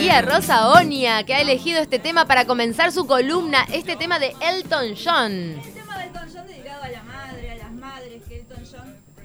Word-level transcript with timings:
Y 0.00 0.08
a 0.08 0.22
Rosa 0.22 0.70
Onia, 0.70 1.24
que 1.24 1.34
ha 1.34 1.40
elegido 1.40 1.80
este 1.80 1.98
tema 1.98 2.24
para 2.24 2.46
comenzar 2.46 2.90
su 2.90 3.06
columna, 3.06 3.66
este 3.72 3.96
tema 3.96 4.18
de 4.18 4.34
Elton 4.40 4.94
John. 4.96 5.79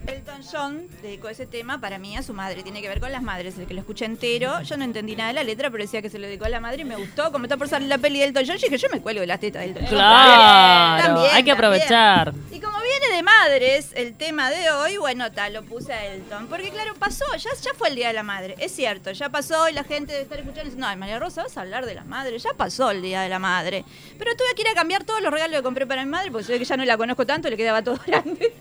Elton 0.08 0.42
John 0.52 0.88
dedicó 1.02 1.30
ese 1.30 1.46
tema 1.46 1.80
para 1.82 1.98
mí 1.98 2.16
a 2.18 2.24
su 2.24 2.34
madre, 2.34 2.64
tiene 2.64 2.82
que 2.82 2.88
ver 2.88 3.00
con 3.00 3.12
las 3.12 3.22
madres, 3.24 3.58
el 3.58 3.66
que 3.68 3.74
lo 3.74 3.80
escuché 3.82 4.06
entero, 4.06 4.62
yo 4.62 4.78
no 4.78 4.84
entendí 4.84 5.16
nada 5.16 5.30
de 5.30 5.34
la 5.34 5.44
letra, 5.44 5.70
pero 5.72 5.84
decía 5.84 6.02
que 6.02 6.10
se 6.10 6.20
lo 6.20 6.28
dedicó 6.28 6.46
a 6.46 6.50
la 6.50 6.60
madre 6.60 6.82
y 6.82 6.86
me 6.86 6.96
gustó, 6.96 7.32
como 7.32 7.46
está 7.46 7.58
por 7.58 7.68
salir 7.68 7.88
la 7.88 7.98
peli 7.98 8.20
de 8.20 8.26
Elton 8.26 8.44
John, 8.48 8.58
yo 8.58 8.64
dije, 8.68 8.78
yo 8.78 8.88
me 8.92 9.02
cuelgo 9.02 9.22
de 9.22 9.28
las 9.28 9.40
tetas 9.40 9.62
de 9.64 9.70
Elton 9.70 9.84
John. 9.84 9.92
Claro, 9.96 11.04
También, 11.04 11.26
hay 11.34 11.44
que 11.44 11.52
también. 11.52 11.58
aprovechar. 11.58 12.34
Y 12.52 12.60
como 12.60 12.78
viene 12.82 13.16
de 13.16 13.24
madres 13.24 13.90
el 13.96 14.14
tema 14.16 14.50
de 14.50 14.70
hoy, 14.72 14.98
bueno, 14.98 15.32
tal, 15.32 15.54
lo 15.54 15.64
puse 15.64 15.94
a 15.94 16.06
Elton. 16.06 16.48
Porque 16.48 16.70
claro, 16.70 16.94
pasó, 16.96 17.26
ya, 17.38 17.50
ya 17.62 17.72
fue 17.76 17.90
el 17.90 17.96
Día 17.96 18.08
de 18.10 18.14
la 18.14 18.24
Madre. 18.24 18.56
Es 18.60 18.72
cierto, 18.74 19.12
ya 19.12 19.30
pasó 19.30 19.68
y 19.70 19.74
la 19.74 19.84
gente 19.84 20.12
debe 20.14 20.24
estar 20.24 20.38
escuchando 20.40 20.64
y 20.64 20.66
diciendo, 20.66 20.88
ay, 20.88 20.96
María 20.98 21.20
Rosa, 21.20 21.44
vas 21.44 21.58
a 21.58 21.62
hablar 21.62 21.86
de 21.86 21.96
la 21.96 22.04
madre. 22.04 22.38
Ya 22.38 22.52
pasó 22.56 22.92
el 22.92 23.02
Día 23.02 23.22
de 23.22 23.30
la 23.30 23.40
Madre. 23.40 23.84
Pero 24.18 24.36
tuve 24.36 24.48
que 24.56 24.62
ir 24.62 24.68
a 24.68 24.74
cambiar 24.74 25.04
todos 25.04 25.22
los 25.22 25.32
regalos 25.34 25.58
que 25.58 25.64
compré 25.64 25.86
para 25.88 26.04
mi 26.06 26.12
madre, 26.12 26.32
porque 26.32 26.46
se 26.46 26.54
ve 26.54 26.60
que 26.60 26.66
ya 26.66 26.78
no 26.78 26.86
la 26.86 26.98
conozco 26.98 27.26
tanto, 27.26 27.50
le 27.50 27.58
quedaba 27.58 27.82
todo 27.82 27.98
grande. 28.06 28.54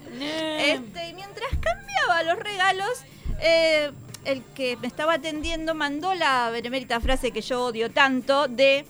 Este, 0.59 1.09
y 1.09 1.15
mientras 1.15 1.34
cambiaba 1.61 2.23
los 2.25 2.39
regalos, 2.39 3.05
eh, 3.41 3.91
el 4.25 4.43
que 4.55 4.77
me 4.79 4.87
estaba 4.87 5.15
atendiendo 5.15 5.75
mandó 5.75 6.15
la 6.15 6.51
benemérita 6.51 7.01
frase 7.01 7.31
que 7.31 7.41
yo 7.43 7.67
odio 7.67 7.91
tanto 7.91 8.49
de 8.49 8.87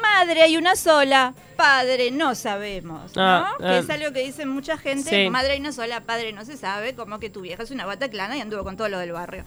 madre 0.00 0.42
hay 0.42 0.56
una 0.56 0.76
sola, 0.76 1.34
padre 1.56 2.10
no 2.10 2.34
sabemos, 2.34 3.14
¿no? 3.16 3.22
Ah, 3.22 3.54
que 3.58 3.64
ah. 3.64 3.78
es 3.78 3.88
algo 3.88 4.12
que 4.12 4.20
dicen 4.24 4.48
mucha 4.48 4.76
gente, 4.76 5.08
Sí. 5.08 5.30
madre 5.30 5.52
hay 5.52 5.60
una 5.60 5.72
sola, 5.72 6.00
padre 6.00 6.32
no 6.32 6.44
se 6.44 6.56
sabe, 6.56 6.94
como 6.94 7.18
que 7.20 7.30
tu 7.30 7.40
vieja 7.40 7.62
es 7.62 7.70
una 7.70 7.86
bataclana 7.86 8.36
y 8.36 8.40
anduvo 8.40 8.64
con 8.64 8.76
todo 8.76 8.88
lo 8.88 8.98
del 8.98 9.12
barrio. 9.12 9.44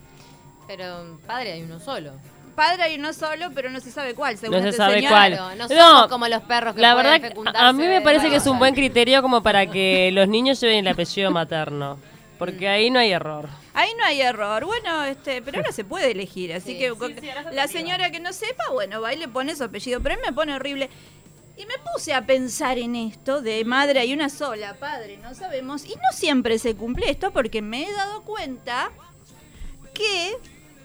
Pero 0.67 1.19
padre 1.27 1.53
hay 1.53 1.63
uno 1.63 1.79
solo. 1.79 2.13
Padre 2.55 2.83
hay 2.83 2.95
uno 2.97 3.13
solo, 3.13 3.51
pero 3.53 3.69
no 3.69 3.79
se 3.79 3.91
sabe 3.91 4.15
cuál, 4.15 4.35
según 4.37 4.57
No 4.57 4.63
se 4.63 4.69
este 4.69 4.77
sabe 4.77 4.95
señor. 4.95 5.11
cuál. 5.11 5.33
Claro, 5.33 6.01
no 6.01 6.09
como 6.09 6.27
los 6.27 6.41
perros 6.41 6.73
que 6.73 6.81
La 6.81 6.93
pueden 6.93 7.11
verdad, 7.11 7.27
fecundarse 7.27 7.61
a 7.61 7.71
mí 7.71 7.85
me 7.85 8.01
parece 8.01 8.29
que 8.29 8.37
es 8.37 8.47
un 8.47 8.57
buen 8.57 8.73
criterio 8.73 9.21
como 9.21 9.43
para 9.43 9.67
que 9.67 10.09
los 10.11 10.27
niños 10.27 10.59
lleven 10.59 10.79
el 10.79 10.87
apellido 10.87 11.29
materno. 11.29 11.99
Porque 12.37 12.67
ahí 12.67 12.89
no 12.89 12.99
hay 12.99 13.11
error. 13.11 13.49
Ahí 13.73 13.89
no 13.97 14.05
hay 14.05 14.21
error. 14.21 14.65
Bueno, 14.65 15.03
este, 15.03 15.41
pero 15.41 15.57
ahora 15.57 15.71
se 15.71 15.83
puede 15.83 16.11
elegir, 16.11 16.53
así 16.53 16.73
Sí, 16.73 16.79
que 16.79 16.91
sí, 16.93 17.15
sí, 17.21 17.27
la 17.51 17.67
señora 17.67 18.11
que 18.11 18.19
no 18.19 18.33
sepa, 18.33 18.69
bueno, 18.71 19.01
va 19.01 19.13
y 19.13 19.17
le 19.17 19.27
pone 19.27 19.55
su 19.55 19.63
apellido, 19.63 20.01
pero 20.01 20.15
a 20.15 20.17
mí 20.17 20.23
me 20.25 20.33
pone 20.33 20.53
horrible. 20.53 20.89
Y 21.57 21.65
me 21.65 21.73
puse 21.91 22.13
a 22.13 22.25
pensar 22.25 22.77
en 22.77 22.95
esto 22.95 23.41
de 23.41 23.65
madre 23.65 23.99
hay 23.99 24.13
una 24.13 24.29
sola, 24.29 24.75
padre, 24.75 25.17
no 25.17 25.33
sabemos, 25.33 25.85
y 25.85 25.95
no 25.95 26.13
siempre 26.13 26.59
se 26.59 26.75
cumple 26.75 27.09
esto 27.09 27.31
porque 27.31 27.63
me 27.63 27.87
he 27.87 27.91
dado 27.91 28.21
cuenta 28.21 28.91
que 29.95 30.37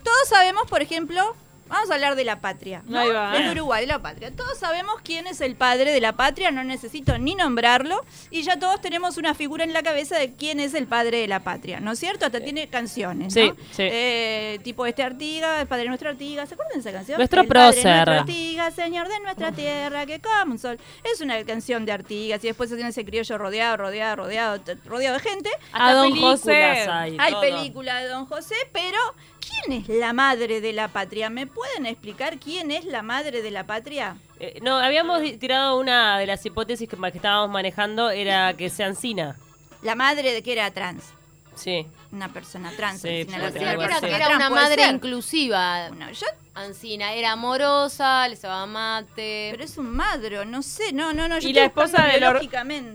todos 0.03 0.28
sabemos, 0.28 0.67
por 0.69 0.80
ejemplo, 0.80 1.36
vamos 1.73 1.91
a 1.91 1.95
hablar 1.95 2.15
de 2.15 2.25
la 2.25 2.41
patria, 2.41 2.83
¿no? 2.87 2.98
Ahí 2.98 3.09
va. 3.11 3.33
del 3.33 3.51
Uruguay, 3.51 3.81
de 3.83 3.87
la 3.89 4.01
patria. 4.01 4.31
Todos 4.34 4.59
sabemos 4.59 4.97
quién 5.03 5.27
es 5.27 5.41
el 5.41 5.56
padre 5.56 5.91
de 5.91 6.01
la 6.01 6.12
patria, 6.12 6.51
no 6.51 6.62
necesito 6.62 7.19
ni 7.19 7.34
nombrarlo, 7.34 8.05
y 8.31 8.42
ya 8.42 8.59
todos 8.59 8.81
tenemos 8.81 9.17
una 9.17 9.34
figura 9.34 9.64
en 9.64 9.73
la 9.73 9.83
cabeza 9.83 10.19
de 10.19 10.34
quién 10.34 10.61
es 10.61 10.75
el 10.75 10.87
padre 10.87 11.19
de 11.19 11.29
la 11.29 11.41
patria, 11.41 11.81
¿no 11.81 11.92
es 11.92 11.98
cierto? 11.98 12.27
Hasta 12.27 12.41
tiene 12.41 12.69
canciones, 12.69 13.34
¿no? 13.34 13.42
Sí, 13.42 13.53
sí. 13.73 13.83
Eh, 13.84 14.61
tipo 14.62 14.87
este 14.87 15.03
Artiga, 15.03 15.61
el 15.61 15.67
padre 15.67 15.83
de 15.84 15.89
nuestra 15.89 16.11
Artiga, 16.11 16.47
¿se 16.47 16.55
acuerdan 16.55 16.75
de 16.75 16.81
esa 16.81 16.92
canción? 16.92 17.19
Nuestro 17.19 17.41
el 17.41 17.48
padre 17.48 17.67
de 17.67 17.73
prócer. 17.73 17.95
nuestra 17.97 18.20
Artiga, 18.20 18.70
señor 18.70 19.09
de 19.09 19.20
nuestra 19.20 19.53
tierra, 19.53 20.07
que 20.07 20.20
como 20.20 20.53
un 20.53 20.59
sol. 20.59 20.79
Es 21.11 21.20
una 21.20 21.42
canción 21.45 21.84
de 21.86 21.92
Artigas 21.92 22.42
y 22.45 22.48
después 22.48 22.69
se 22.70 22.77
tiene 22.77 22.91
ese 22.91 23.05
criollo 23.05 23.39
rodeado, 23.39 23.77
rodeado, 23.79 24.17
rodeado, 24.17 24.62
rodeado 24.84 25.19
de 25.19 25.23
gente. 25.23 25.51
Hasta 25.73 25.89
A 25.89 25.95
Don 25.95 26.09
películas 26.09 26.41
José. 26.41 26.62
hay. 26.91 27.17
Hay 27.19 27.34
película 27.41 27.98
de 28.01 28.09
Don 28.09 28.27
José, 28.27 28.55
pero 28.73 28.98
¿quién 29.43 29.81
es 29.81 29.89
la 29.89 30.12
madre 30.12 30.61
de 30.61 30.73
la 30.73 30.89
patria? 30.89 31.31
¿Me 31.31 31.47
pueden 31.47 31.87
explicar 31.87 32.39
quién 32.39 32.71
es 32.71 32.85
la 32.85 33.03
madre 33.03 33.43
de 33.43 33.51
la 33.51 33.65
patria? 33.65 34.17
Eh, 34.41 34.61
no, 34.62 34.79
habíamos 34.79 35.23
tirado 35.39 35.79
una 35.79 36.19
de 36.19 36.27
las 36.27 36.45
hipótesis 36.45 36.89
que 36.89 36.97
estábamos 37.14 37.51
manejando, 37.51 38.11
era 38.11 38.55
que 38.55 38.70
sea 38.70 38.86
Ancina. 38.86 39.36
La 39.83 39.95
madre 39.95 40.33
de 40.33 40.42
que 40.42 40.53
era 40.53 40.70
trans. 40.70 41.13
Sí. 41.55 41.86
Una 42.13 42.29
persona 42.33 42.70
trans. 42.77 43.01
Sí, 43.01 43.20
Ancina, 43.23 43.39
la 43.39 43.51
ser, 43.51 43.58
que 43.58 43.64
era, 43.64 43.73
sí. 43.73 43.79
persona 44.01 44.17
trans, 44.18 44.36
una 44.36 44.51
madre 44.51 44.83
ser. 44.85 44.95
inclusiva. 44.95 45.89
Bueno, 45.89 46.11
yo 46.13 46.27
Ancina 46.55 47.14
era 47.14 47.33
amorosa, 47.33 48.29
les 48.29 48.42
daba 48.42 48.67
mate. 48.67 49.48
Pero 49.52 49.64
es 49.64 49.79
un 49.79 49.91
madro, 49.96 50.45
no 50.45 50.62
sé, 50.62 50.92
no, 50.92 51.14
no, 51.14 51.27
no. 51.27 51.39
Yo 51.39 51.48
Y 51.48 51.55
la 51.55 51.64
esposa 51.64 52.02
de 52.05 52.20
Lord-. 52.20 52.46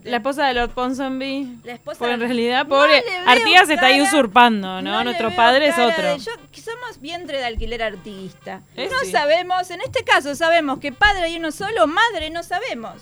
La 0.03 0.17
esposa 0.17 0.46
de 0.46 0.53
Lord 0.53 0.69
Ponsonby. 0.72 1.57
La 1.63 1.73
esposa 1.73 1.97
Porque 1.97 2.13
en 2.13 2.19
de- 2.19 2.25
realidad, 2.28 2.63
No 2.66 2.69
pobre, 2.69 3.01
le 3.01 3.09
veo 3.22 3.29
Artigas 3.29 3.67
se 3.67 3.73
está 3.73 3.88
ahí 3.88 4.00
usurpando, 4.01 4.81
¿no? 4.84 5.00
le 5.00 5.03
Nuestro 5.06 5.35
padre 5.35 5.69
es 5.69 5.78
otro. 5.79 6.09
de- 6.13 6.19
yo, 6.19 6.31
que 6.51 6.62
somos 6.62 7.01
vientre 7.01 7.40
de 7.40 7.46
alquiler 7.46 7.81
artiguista. 7.81 8.62
Eh, 8.75 8.88
no 8.91 9.00
sí. 9.00 9.12
sabemos, 9.12 9.72
en 9.72 9.81
este 9.81 10.03
caso 10.03 10.35
sabemos 10.35 10.78
que 10.79 10.91
padre 10.91 11.23
hay 11.23 11.38
uno 11.38 11.51
solo, 11.51 11.88
madre 11.88 12.29
no 12.29 12.44
sabemos. 12.44 12.94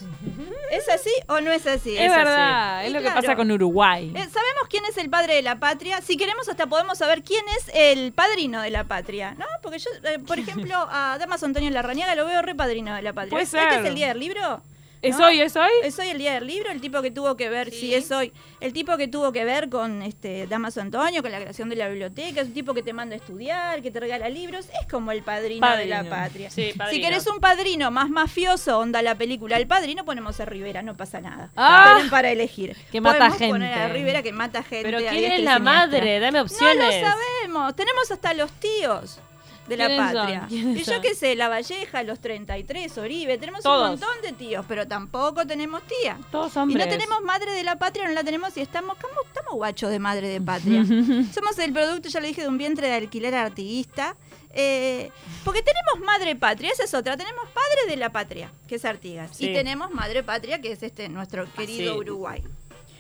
¿Es 0.72 0.88
así 0.90 1.12
o 1.28 1.42
no 1.42 1.52
es 1.52 1.68
así? 1.68 1.98
Es 1.98 2.10
verdad, 2.10 2.86
es 2.86 2.94
lo 2.94 3.00
claro. 3.00 3.16
que 3.16 3.22
pasa 3.22 3.36
con 3.36 3.52
Uruguay. 3.52 4.12
Eh, 4.16 4.28
sabemos 4.66 4.70
quién 4.70 4.86
es 4.86 4.98
el 4.98 5.10
padre 5.10 5.36
de 5.36 5.42
la 5.42 5.60
patria. 5.60 6.02
Si 6.02 6.18
queremos, 6.18 6.48
hasta 6.50 6.68
podemos 6.68 6.98
saber 6.98 7.24
quién 7.24 7.44
es 7.58 7.72
el 7.74 8.14
padrino 8.14 8.62
de 8.62 8.72
la 8.72 8.84
patria, 8.84 9.36
¿no? 9.38 9.46
Porque 9.62 9.80
yo, 9.80 9.90
eh, 10.04 10.20
por 10.20 10.40
ejemplo, 10.46 10.76
a 10.90 11.18
Damaso 11.20 11.46
Antonio 11.46 11.70
Larrañaga 11.70 12.16
lo 12.16 12.26
veo 12.26 12.42
re 12.42 12.56
padrino 12.56 12.96
de 12.96 13.02
la 13.02 13.14
patria. 13.14 13.32
Puede 13.32 13.44
¿Este 13.44 13.80
es 13.80 13.86
el 13.86 13.96
día 13.96 14.10
del 14.10 14.20
libro? 14.20 14.62
¿Es 15.08 15.18
¿no? 15.20 15.26
hoy, 15.28 15.42
es 15.42 15.56
hoy? 15.56 15.70
¿Es 15.84 15.98
hoy 16.00 16.10
el 16.10 16.18
día 16.18 16.34
del 16.34 16.48
libro? 16.48 16.72
El 16.72 16.82
tipo 16.82 17.02
que 17.02 17.12
tuvo 17.12 17.36
que 17.38 17.50
ver, 17.50 17.72
sí, 17.72 17.94
es 17.94 18.12
hoy. 18.12 18.32
El 18.60 18.74
tipo 18.74 18.98
que 18.98 19.08
tuvo 19.08 19.32
que 19.32 19.46
ver 19.46 19.70
con 19.70 20.02
este 20.02 20.48
Damaso 20.48 20.82
Antonio, 20.82 21.22
con 21.22 21.32
la 21.32 21.40
creación 21.40 21.70
de 21.70 21.76
la 21.76 21.88
biblioteca, 21.90 22.42
es 22.42 22.48
un 22.48 22.54
tipo 22.54 22.74
que 22.74 22.82
te 22.84 22.94
manda 22.94 23.14
a 23.16 23.18
estudiar, 23.18 23.82
que 23.82 23.92
te 23.92 24.00
regala 24.00 24.28
libros, 24.30 24.66
es 24.82 24.88
como 24.92 25.12
el 25.12 25.22
padrino, 25.24 25.66
de 25.78 25.86
la 25.86 25.98
Padrino. 26.04 26.16
patria. 26.16 26.50
Sí, 26.50 26.72
Si 26.72 26.78
padrino. 26.78 27.08
querés 27.08 27.28
un 27.28 27.40
padrino 27.40 27.92
más 27.92 28.10
mafioso, 28.10 28.80
onda 28.80 29.02
la 29.02 29.16
película 29.16 29.58
El 29.58 29.68
Padrino, 29.68 30.06
ponemos 30.06 30.40
a 30.40 30.46
Rivera, 30.46 30.82
no 30.82 30.96
pasa 30.98 31.22
nada. 31.22 31.50
Ah, 31.56 32.00
para 32.10 32.32
elegir. 32.32 32.76
que 32.92 33.02
mata 33.02 33.18
Podemos 33.18 33.38
gente. 33.38 33.52
poner 33.54 33.74
a 33.74 33.88
Rivera 33.90 34.24
que 34.24 34.32
mata 34.32 34.64
gente. 34.64 34.84
Pero 34.84 34.98
¿quién 35.00 35.14
es 35.14 35.22
la 35.44 35.56
siniestra. 35.56 35.60
madre? 35.60 36.20
Dame 36.20 36.40
No 36.40 36.44
opciones. 36.46 37.02
lo 37.02 37.08
sabemos. 37.10 37.76
Tenemos 37.76 38.12
hasta 38.12 38.34
los 38.34 38.52
tíos 38.54 39.20
de 39.68 39.78
la 39.78 39.88
patria. 39.98 40.46
¿Quiénes 40.48 40.88
Y 40.88 40.92
yo 40.92 41.02
qué 41.02 41.16
sé, 41.16 41.36
La 41.36 41.50
Valleja, 41.50 42.04
los 42.04 42.20
33, 42.20 42.98
Oribe, 42.98 43.38
tenemos 43.38 43.62
Todos. 43.64 43.84
un 43.84 43.90
montón 43.92 44.22
de 44.22 44.34
tíos, 44.34 44.66
pero 44.68 44.88
tampoco 44.88 45.46
tenemos 45.46 45.82
tía. 45.84 46.18
Todos 46.32 46.56
Y 46.56 46.60
hombres. 46.60 46.86
no 46.86 46.92
tenemos 46.92 47.22
madre 47.24 47.52
de 47.54 47.64
la 47.64 47.78
patria, 47.78 48.06
no 48.08 48.14
la 48.14 48.24
tenemos 48.24 48.56
y 48.58 48.62
estamos, 48.62 48.98
¿cómo 48.98 49.14
estamos 49.26 49.54
guachos 49.54 49.90
de 49.90 50.00
madre 50.00 50.28
de 50.28 50.42
patria. 50.42 50.86
Somos 51.34 51.58
el 51.60 51.74
producto, 51.74 52.10
ya 52.10 52.20
le 52.20 52.28
dije, 52.28 52.42
de 52.42 52.48
un 52.48 52.58
vientre 52.58 52.88
de 52.88 52.94
alquiler 52.94 53.34
artiguista. 53.36 54.16
Eh, 54.58 55.12
porque 55.44 55.62
tenemos 55.62 56.06
madre 56.06 56.36
patria, 56.36 56.72
esa 56.72 56.86
es 56.86 56.94
otra. 56.94 57.18
Tenemos 57.18 57.44
padre 57.50 57.90
de 57.90 57.98
la 57.98 58.12
patria, 58.12 58.50
que 58.68 58.76
es 58.76 58.86
Artigas. 58.86 59.36
Sí. 59.36 59.50
Y 59.50 59.54
tenemos 59.54 59.92
madre 59.92 60.24
patria, 60.24 60.62
que 60.62 60.72
es 60.72 60.82
este 60.82 61.10
nuestro 61.10 61.52
querido 61.54 61.94
sí. 61.94 62.00
Uruguay. 62.00 62.42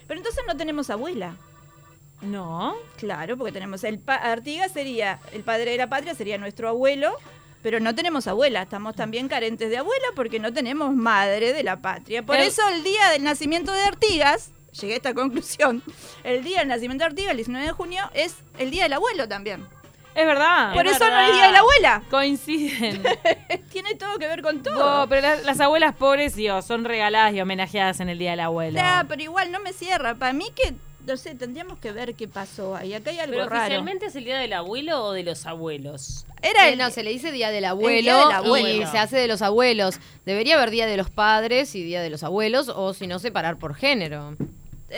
Pero 0.07 0.19
entonces 0.19 0.43
no 0.47 0.57
tenemos 0.57 0.89
abuela. 0.89 1.35
No. 2.21 2.75
Claro, 2.97 3.37
porque 3.37 3.51
tenemos 3.51 3.83
el 3.83 3.99
pa- 3.99 4.15
Artigas 4.15 4.71
sería 4.71 5.19
el 5.33 5.43
padre 5.43 5.71
de 5.71 5.77
la 5.77 5.87
patria, 5.87 6.15
sería 6.15 6.37
nuestro 6.37 6.69
abuelo, 6.69 7.15
pero 7.61 7.79
no 7.79 7.93
tenemos 7.95 8.27
abuela, 8.27 8.61
estamos 8.63 8.95
también 8.95 9.27
carentes 9.27 9.69
de 9.69 9.77
abuela 9.77 10.05
porque 10.15 10.39
no 10.39 10.53
tenemos 10.53 10.93
madre 10.93 11.53
de 11.53 11.63
la 11.63 11.77
patria. 11.77 12.23
Por 12.23 12.37
eso 12.37 12.61
el 12.69 12.83
día 12.83 13.09
del 13.09 13.23
nacimiento 13.23 13.71
de 13.71 13.81
Artigas, 13.83 14.51
llegué 14.79 14.93
a 14.93 14.97
esta 14.97 15.13
conclusión, 15.13 15.83
el 16.23 16.43
día 16.43 16.59
del 16.59 16.67
nacimiento 16.69 17.03
de 17.03 17.07
Artigas, 17.09 17.31
el 17.31 17.37
19 17.37 17.65
de 17.65 17.71
junio, 17.71 18.09
es 18.13 18.35
el 18.59 18.71
día 18.71 18.83
del 18.83 18.93
abuelo 18.93 19.27
también. 19.27 19.65
Es 20.15 20.25
verdad. 20.25 20.73
Por 20.73 20.87
Es 20.87 20.95
eso 20.95 21.09
no 21.09 21.19
es 21.19 21.33
día 21.33 21.47
de 21.47 21.51
la 21.51 21.59
abuela. 21.59 22.01
Coinciden. 22.09 23.03
Tiene 23.71 23.95
todo 23.95 24.17
que 24.17 24.27
ver 24.29 24.41
con 24.41 24.63
todo. 24.63 25.01
No, 25.01 25.09
pero 25.09 25.21
las, 25.23 25.43
las 25.43 25.59
abuelas 25.59 25.93
pobres 25.93 26.35
Dios, 26.35 26.63
son 26.65 26.85
regaladas 26.85 27.33
y 27.33 27.41
homenajeadas 27.41 27.99
en 27.99 28.07
el 28.07 28.17
Día 28.17 28.31
del 28.31 28.39
Abuelo. 28.39 28.77
Ya, 28.77 29.03
pero 29.09 29.21
igual 29.21 29.51
no 29.51 29.59
me 29.59 29.73
cierra. 29.73 30.15
Para 30.15 30.31
mí 30.31 30.45
que, 30.55 30.73
no 31.05 31.17
sé, 31.17 31.35
tendríamos 31.35 31.77
que 31.79 31.91
ver 31.91 32.13
qué 32.15 32.27
pasó 32.27 32.75
ahí. 32.75 32.93
Acá 32.93 33.11
hay 33.11 33.19
algo 33.19 33.33
¿Pero 33.35 33.49
raro. 33.49 33.63
oficialmente 33.63 34.05
es 34.07 34.15
el 34.15 34.25
día 34.25 34.37
del 34.39 34.53
abuelo 34.53 35.03
o 35.03 35.11
de 35.13 35.23
los 35.23 35.45
abuelos? 35.45 36.25
Era 36.41 36.67
Eh, 36.69 36.73
el, 36.73 36.77
no, 36.79 36.89
se 36.91 37.03
le 37.03 37.11
dice 37.11 37.31
Día 37.31 37.49
del 37.51 37.65
Abuelo, 37.65 38.01
Día 38.01 38.13
del 38.17 38.29
y 38.29 38.33
Abuelo. 38.33 38.91
se 38.91 38.97
hace 38.97 39.17
de 39.17 39.27
los 39.27 39.41
abuelos. 39.41 39.99
Debería 40.25 40.55
haber 40.55 40.69
Día 40.71 40.85
de 40.85 40.97
los 40.97 41.09
Padres 41.09 41.73
y 41.75 41.83
Día 41.83 42.01
de 42.01 42.09
los 42.09 42.23
Abuelos, 42.23 42.69
o 42.69 42.93
si 42.93 43.07
no, 43.07 43.19
separar 43.19 43.57
por 43.57 43.73
género. 43.75 44.35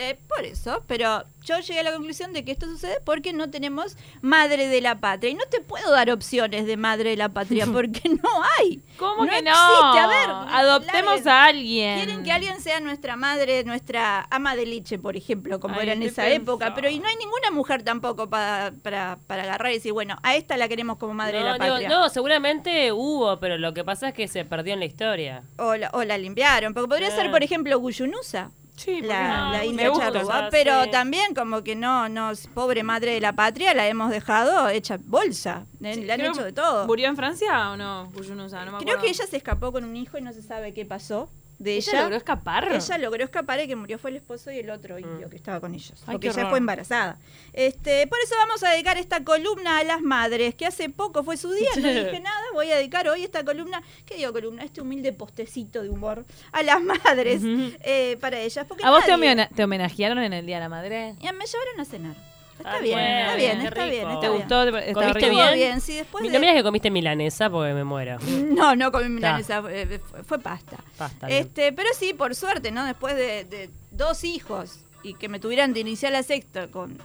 Eh, 0.00 0.16
por 0.28 0.44
eso, 0.44 0.82
pero 0.86 1.24
yo 1.44 1.58
llegué 1.58 1.80
a 1.80 1.82
la 1.82 1.92
conclusión 1.92 2.32
de 2.32 2.44
que 2.44 2.52
esto 2.52 2.66
sucede 2.66 2.98
porque 3.04 3.32
no 3.32 3.50
tenemos 3.50 3.96
madre 4.22 4.68
de 4.68 4.80
la 4.80 5.00
patria. 5.00 5.30
Y 5.30 5.34
no 5.34 5.44
te 5.50 5.60
puedo 5.60 5.90
dar 5.90 6.08
opciones 6.10 6.66
de 6.66 6.76
madre 6.76 7.10
de 7.10 7.16
la 7.16 7.30
patria 7.30 7.66
porque 7.72 8.08
no 8.08 8.30
hay. 8.58 8.80
¿Cómo 8.96 9.24
no 9.24 9.32
que 9.32 9.42
no? 9.42 9.50
existe. 9.50 9.98
A 9.98 10.06
ver, 10.06 10.30
Adoptemos 10.54 11.26
a 11.26 11.46
alguien. 11.46 11.96
Quieren 11.96 12.22
que 12.22 12.30
alguien 12.32 12.60
sea 12.60 12.78
nuestra 12.80 13.16
madre, 13.16 13.64
nuestra 13.64 14.26
ama 14.30 14.54
de 14.54 14.66
leche, 14.66 14.98
por 14.98 15.16
ejemplo, 15.16 15.58
como 15.58 15.74
Ay, 15.76 15.82
era 15.84 15.92
en 15.94 16.02
esa 16.04 16.28
época. 16.28 16.74
Pero 16.74 16.88
y 16.90 16.98
no 17.00 17.08
hay 17.08 17.16
ninguna 17.16 17.50
mujer 17.50 17.82
tampoco 17.82 18.28
pa- 18.28 18.72
para, 18.84 19.18
para 19.26 19.42
agarrar 19.42 19.72
y 19.72 19.76
decir, 19.76 19.92
bueno, 19.92 20.16
a 20.22 20.36
esta 20.36 20.56
la 20.56 20.68
queremos 20.68 20.98
como 20.98 21.14
madre 21.14 21.38
de 21.38 21.44
la 21.44 21.54
digo, 21.54 21.66
patria. 21.74 21.88
no, 21.88 22.08
seguramente 22.08 22.92
hubo, 22.92 23.38
pero 23.40 23.58
lo 23.58 23.74
que 23.74 23.82
pasa 23.84 24.08
es 24.08 24.14
que 24.14 24.28
se 24.28 24.44
perdió 24.44 24.74
en 24.74 24.80
la 24.80 24.86
historia. 24.86 25.42
O, 25.56 25.74
la, 25.74 25.90
o 25.92 26.04
la 26.04 26.18
limpiaron. 26.18 26.72
Porque 26.74 26.88
podría 26.88 27.08
Eh. 27.08 27.12
ser, 27.12 27.30
por 27.32 27.42
ejemplo, 27.42 27.76
Guyunusa. 27.80 28.50
Sí, 28.78 28.92
¿por 28.92 29.02
qué 29.02 29.06
la, 29.08 29.44
no? 29.46 29.52
la 29.52 29.64
India 29.64 29.88
gusta. 29.88 30.12
charrúa, 30.12 30.40
sí. 30.44 30.48
pero 30.50 30.88
también 30.90 31.34
como 31.34 31.62
que 31.62 31.74
no, 31.74 32.08
no, 32.08 32.30
pobre 32.54 32.82
madre 32.84 33.12
de 33.12 33.20
la 33.20 33.32
patria, 33.32 33.74
la 33.74 33.88
hemos 33.88 34.10
dejado 34.10 34.68
hecha 34.68 34.98
bolsa. 35.04 35.66
Sí, 35.80 36.02
le 36.02 36.12
han 36.12 36.20
hecho 36.20 36.44
de 36.44 36.52
todo. 36.52 36.86
¿Murió 36.86 37.08
en 37.08 37.16
Francia 37.16 37.72
o 37.72 37.76
no? 37.76 38.12
Yo 38.22 38.34
no, 38.34 38.48
me 38.48 38.84
Creo 38.84 39.00
que 39.00 39.08
ella 39.08 39.26
se 39.26 39.36
escapó 39.36 39.72
con 39.72 39.84
un 39.84 39.96
hijo 39.96 40.16
y 40.16 40.22
no 40.22 40.32
se 40.32 40.42
sabe 40.42 40.72
qué 40.72 40.84
pasó 40.86 41.28
de 41.58 41.76
¿Ella 41.76 41.90
ella. 41.92 42.02
logró 42.02 42.16
escapar. 42.16 42.68
Ella 42.72 42.98
logró 42.98 43.24
escapar, 43.24 43.58
el 43.58 43.66
que 43.66 43.74
murió 43.76 43.98
fue 43.98 44.10
el 44.10 44.16
esposo 44.16 44.50
y 44.52 44.58
el 44.58 44.70
otro 44.70 44.98
indio 44.98 45.26
Mm. 45.26 45.30
que 45.30 45.36
estaba 45.36 45.60
con 45.60 45.74
ellos. 45.74 45.92
Ay, 46.06 46.12
porque 46.12 46.28
ella 46.28 46.48
fue 46.48 46.58
embarazada. 46.58 47.18
Este, 47.52 48.06
por 48.06 48.18
eso 48.24 48.34
vamos 48.38 48.62
a 48.62 48.70
dedicar 48.70 48.96
esta 48.98 49.24
columna 49.24 49.78
a 49.78 49.84
las 49.84 50.00
madres, 50.00 50.54
que 50.54 50.66
hace 50.66 50.88
poco 50.88 51.24
fue 51.24 51.36
su 51.36 51.50
día, 51.52 51.68
no 51.76 51.82
dije 51.88 52.20
nada, 52.20 52.40
voy 52.52 52.70
a 52.70 52.76
dedicar 52.76 53.08
hoy 53.08 53.24
esta 53.24 53.44
columna, 53.44 53.82
¿qué 54.06 54.14
digo 54.16 54.32
columna? 54.32 54.62
Este 54.62 54.80
humilde 54.80 55.12
postecito 55.12 55.82
de 55.82 55.90
humor 55.90 56.24
a 56.52 56.62
las 56.62 56.80
madres, 56.80 57.42
eh, 57.44 58.16
para 58.20 58.38
ellas. 58.40 58.64
Porque 58.68 58.84
¿A 58.84 58.90
vos 58.90 59.00
te, 59.04 59.10
nadie- 59.10 59.14
homena- 59.14 59.48
te 59.48 59.64
homenajearon 59.64 60.18
en 60.22 60.32
el 60.32 60.46
Día 60.46 60.56
de 60.56 60.62
la 60.62 60.68
Madre? 60.68 61.14
Me 61.20 61.44
llevaron 61.46 61.80
a 61.80 61.84
cenar. 61.84 62.37
Está 62.58 62.72
Ah, 62.76 62.80
bien, 62.80 62.94
bueno, 62.98 63.18
está 63.20 63.36
bien, 63.36 63.60
está 63.60 63.84
bien, 63.86 64.08
está 64.08 64.20
¿Te 64.20 64.28
bien. 64.28 64.38
gustó? 64.40 64.62
¿Estaba 64.78 64.92
¿Comiste 65.12 65.30
bien? 65.30 65.54
bien, 65.54 65.80
sí, 65.80 65.94
después 65.94 66.24
de- 66.30 66.38
No 66.38 66.54
que 66.54 66.62
comiste 66.64 66.90
milanesa 66.90 67.48
porque 67.50 67.72
me 67.72 67.84
muero. 67.84 68.18
No, 68.48 68.74
no 68.74 68.90
comí 68.90 69.08
milanesa, 69.08 69.62
eh, 69.70 70.00
fue, 70.10 70.22
fue 70.24 70.38
pasta. 70.40 70.76
Pasta, 70.96 71.26
bien. 71.28 71.42
Este, 71.42 71.72
pero 71.72 71.88
sí, 71.96 72.14
por 72.14 72.34
suerte, 72.34 72.70
¿no? 72.72 72.84
Después 72.84 73.14
de, 73.14 73.44
de 73.44 73.70
dos 73.92 74.24
hijos 74.24 74.80
y 75.04 75.14
que 75.14 75.28
me 75.28 75.38
tuvieran 75.38 75.72
de 75.72 75.80
iniciar 75.80 76.10
la 76.12 76.22
sexta 76.24 76.66
con 76.66 76.98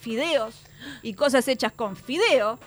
fideos 0.00 0.54
y 1.02 1.12
cosas 1.14 1.46
hechas 1.48 1.72
con 1.72 1.96
fideo 1.96 2.58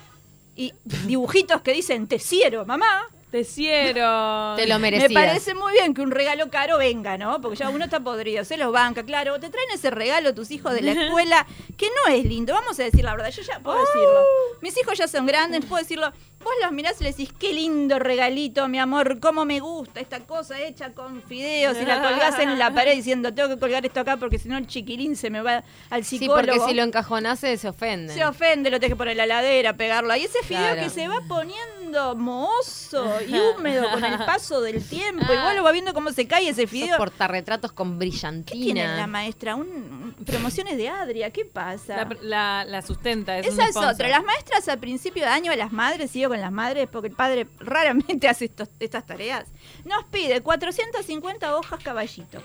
y 0.56 0.74
dibujitos 1.06 1.62
que 1.62 1.74
dicen 1.74 2.08
te 2.08 2.20
quiero, 2.20 2.66
mamá. 2.66 3.08
Te 3.34 3.40
hicieron. 3.40 4.56
Te 4.58 4.68
lo 4.68 4.76
Me 4.76 4.92
merecías. 4.92 5.12
parece 5.12 5.56
muy 5.56 5.74
bien 5.74 5.96
que 5.96 6.02
un 6.04 6.12
regalo 6.12 6.52
caro 6.52 6.78
venga, 6.78 7.18
¿no? 7.18 7.42
Porque 7.42 7.58
ya 7.58 7.72
uno 7.72 7.86
está 7.86 8.00
podrido, 8.00 8.46
se 8.46 8.58
los 8.58 8.72
banca, 8.72 9.02
claro. 9.02 9.40
Te 9.40 9.50
traen 9.50 9.72
ese 9.74 9.90
regalo 9.90 10.36
tus 10.36 10.52
hijos 10.52 10.72
de 10.76 10.84
la 10.84 10.92
escuela, 10.92 11.48
que 11.76 11.88
no 11.88 12.14
es 12.14 12.26
lindo, 12.26 12.54
vamos 12.54 12.80
a 12.80 12.84
decir 12.84 13.04
la 13.04 13.16
verdad. 13.16 13.32
Yo 13.32 13.42
ya 13.42 13.60
puedo 13.60 13.80
decirlo. 13.80 14.20
Mis 14.62 14.78
hijos 14.78 15.00
ya 15.00 15.08
son 15.08 15.26
grandes, 15.26 15.66
puedo 15.66 15.82
decirlo. 15.82 16.14
Vos 16.44 16.54
los 16.62 16.72
mirás 16.72 17.00
y 17.00 17.04
le 17.06 17.12
decís, 17.12 17.30
qué 17.40 17.54
lindo 17.54 18.00
regalito, 18.00 18.68
mi 18.68 18.80
amor, 18.80 19.20
cómo 19.20 19.46
me 19.46 19.60
gusta 19.60 20.00
esta 20.00 20.20
cosa 20.22 20.60
hecha 20.62 20.94
con 20.94 21.22
fideos 21.24 21.78
y 21.82 21.86
la 21.86 22.02
colgás 22.02 22.38
en 22.40 22.60
la 22.60 22.74
pared 22.74 22.96
diciendo, 22.96 23.34
tengo 23.34 23.50
que 23.50 23.58
colgar 23.60 23.86
esto 23.86 24.00
acá 24.02 24.18
porque 24.18 24.38
si 24.40 24.50
no 24.50 24.58
el 24.58 24.68
chiquilín 24.68 25.16
se 25.16 25.30
me 25.30 25.42
va 25.42 25.64
al 25.90 26.04
Sí, 26.04 26.18
psicólogo. 26.20 26.48
porque 26.54 26.60
si 26.70 26.74
lo 26.76 26.84
encajonase 26.84 27.58
se 27.58 27.70
ofende. 27.70 28.14
Se 28.14 28.26
ofende, 28.26 28.70
lo 28.70 28.78
tenés 28.80 28.92
que 28.92 28.96
poner 28.98 29.14
en 29.14 29.18
la 29.20 29.26
ladera, 29.28 29.74
pegarlo 29.78 30.12
ahí. 30.14 30.24
Ese 30.26 30.40
fideo 30.44 30.62
Claro. 30.74 30.82
que 30.82 30.90
se 30.90 31.08
va 31.08 31.20
poniendo 31.28 32.16
mohoso 32.16 33.06
y 33.28 33.34
húmedo 33.40 33.90
con 33.92 34.04
el 34.04 34.18
paso 34.20 34.62
del 34.62 34.84
tiempo. 34.88 35.26
Y 35.32 35.38
vos 35.38 35.56
lo 35.56 35.64
vas 35.64 35.74
viendo 35.74 35.94
cómo 35.94 36.12
se 36.12 36.28
cae 36.28 36.50
ese 36.50 36.68
fideo. 36.68 36.98
portarretratos 36.98 37.72
con 37.72 37.94
¿Qué 38.00 38.06
tiene 38.10 38.82
la 38.82 38.88
brillantina. 38.88 39.08
maestra? 39.08 39.56
Un, 39.56 40.16
promociones 40.26 40.78
de 40.78 40.90
Adria, 40.90 41.32
¿qué 41.32 41.46
pasa? 41.46 41.96
La, 41.96 42.18
la- 42.22 42.66
la 42.66 42.82
sustenta. 42.82 43.38
Es 43.38 43.48
un 43.48 43.54
Esa 43.54 43.70
es 43.70 43.76
otra. 43.76 44.08
Las 44.10 44.24
maestras 44.24 44.68
a 44.68 44.78
principio 44.78 45.24
de 45.24 45.30
año, 45.30 45.52
a 45.52 45.56
las 45.56 45.72
madres, 45.72 46.12
sigo 46.12 46.30
con 46.34 46.42
las 46.42 46.52
madres 46.52 46.88
porque 46.92 47.10
el 47.10 47.14
padre 47.16 47.46
raramente 47.60 48.28
hace 48.28 48.46
estos- 48.46 48.70
estas 48.80 49.06
tareas, 49.06 49.46
nos 49.86 50.04
pide 50.06 50.42
450 50.42 51.56
hojas 51.56 51.84
caballito, 51.84 52.42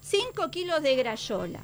5 0.00 0.50
kilos 0.50 0.82
de 0.82 0.96
grayola. 0.96 1.60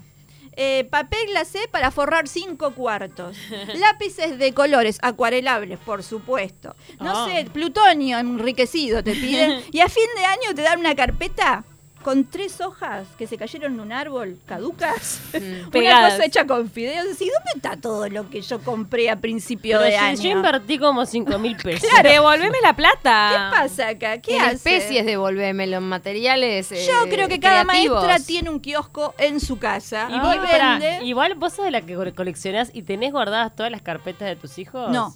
eh, 0.59 0.85
papel 0.89 1.27
glacé 1.27 1.69
para 1.71 1.91
forrar 1.91 2.29
5 2.29 2.71
cuartos. 2.75 3.37
Lápices 3.75 4.39
de 4.39 4.55
colores 4.55 4.99
acuarelables, 5.03 5.79
por 5.81 6.03
supuesto. 6.03 6.75
No 7.01 7.11
Ah. 7.25 7.29
sé, 7.29 7.45
plutonio 7.53 8.19
enriquecido 8.19 9.03
te 9.05 9.13
piden. 9.13 9.63
Y 9.73 9.81
a 9.81 9.89
fin 9.89 10.07
de 10.17 10.25
año 10.25 10.55
te 10.55 10.63
dan 10.63 10.79
una 10.81 10.95
carpeta 10.95 11.65
con 12.07 12.25
tres 12.25 12.61
hojas 12.61 13.09
que 13.19 13.27
se 13.27 13.37
cayeron 13.37 13.75
en 13.75 13.81
un 13.81 13.91
árbol 13.93 14.39
caducas. 14.47 15.21
Una 15.35 15.71
Pegadas. 15.73 16.13
cosa 16.13 16.25
hecha 16.25 16.47
con 16.47 16.71
fideos. 16.71 17.05
Así, 17.11 17.25
¿dónde 17.29 17.51
está 17.57 17.77
todo 17.77 18.09
lo 18.09 18.31
que 18.31 18.43
yo 18.43 18.61
compré 18.61 19.11
a 19.11 19.17
principio 19.17 19.79
Pero 19.79 19.91
de 19.91 19.97
yo, 19.97 19.99
año? 20.05 20.23
yo 20.23 20.31
invertí 20.31 20.79
como 20.79 21.05
5 21.05 21.37
mil 21.41 21.57
pesos. 21.65 21.91
Devolveme 22.05 22.59
la 22.63 22.77
plata. 22.77 23.51
¿Qué 23.51 23.57
pasa 23.61 23.89
acá? 23.89 24.19
¿Qué 24.21 24.37
en 24.37 24.43
hace? 24.43 24.55
especies 24.77 25.05
devolvémelo, 25.05 25.79
en 25.79 25.83
materiales 25.83 26.71
eh, 26.71 26.87
Yo 26.87 27.11
creo 27.11 27.27
que 27.27 27.41
cada 27.41 27.65
creativos. 27.65 28.05
maestra 28.05 28.25
tiene 28.25 28.51
un 28.51 28.61
kiosco 28.61 29.13
en 29.19 29.41
su 29.41 29.59
casa 29.59 30.07
Y 30.09 30.15
y, 30.15 30.39
vende. 30.39 31.05
igual 31.05 31.35
vos 31.35 31.55
sos 31.55 31.65
de 31.65 31.73
la 31.73 31.81
que 31.83 31.97
co- 31.97 32.15
coleccionás 32.15 32.71
y 32.73 32.83
tenés 32.83 33.11
guardadas 33.11 33.57
todas 33.57 33.73
las 33.73 33.83
carpetas 33.83 34.29
de 34.29 34.37
tus 34.37 34.59
hijos. 34.59 34.93
No. 34.93 35.13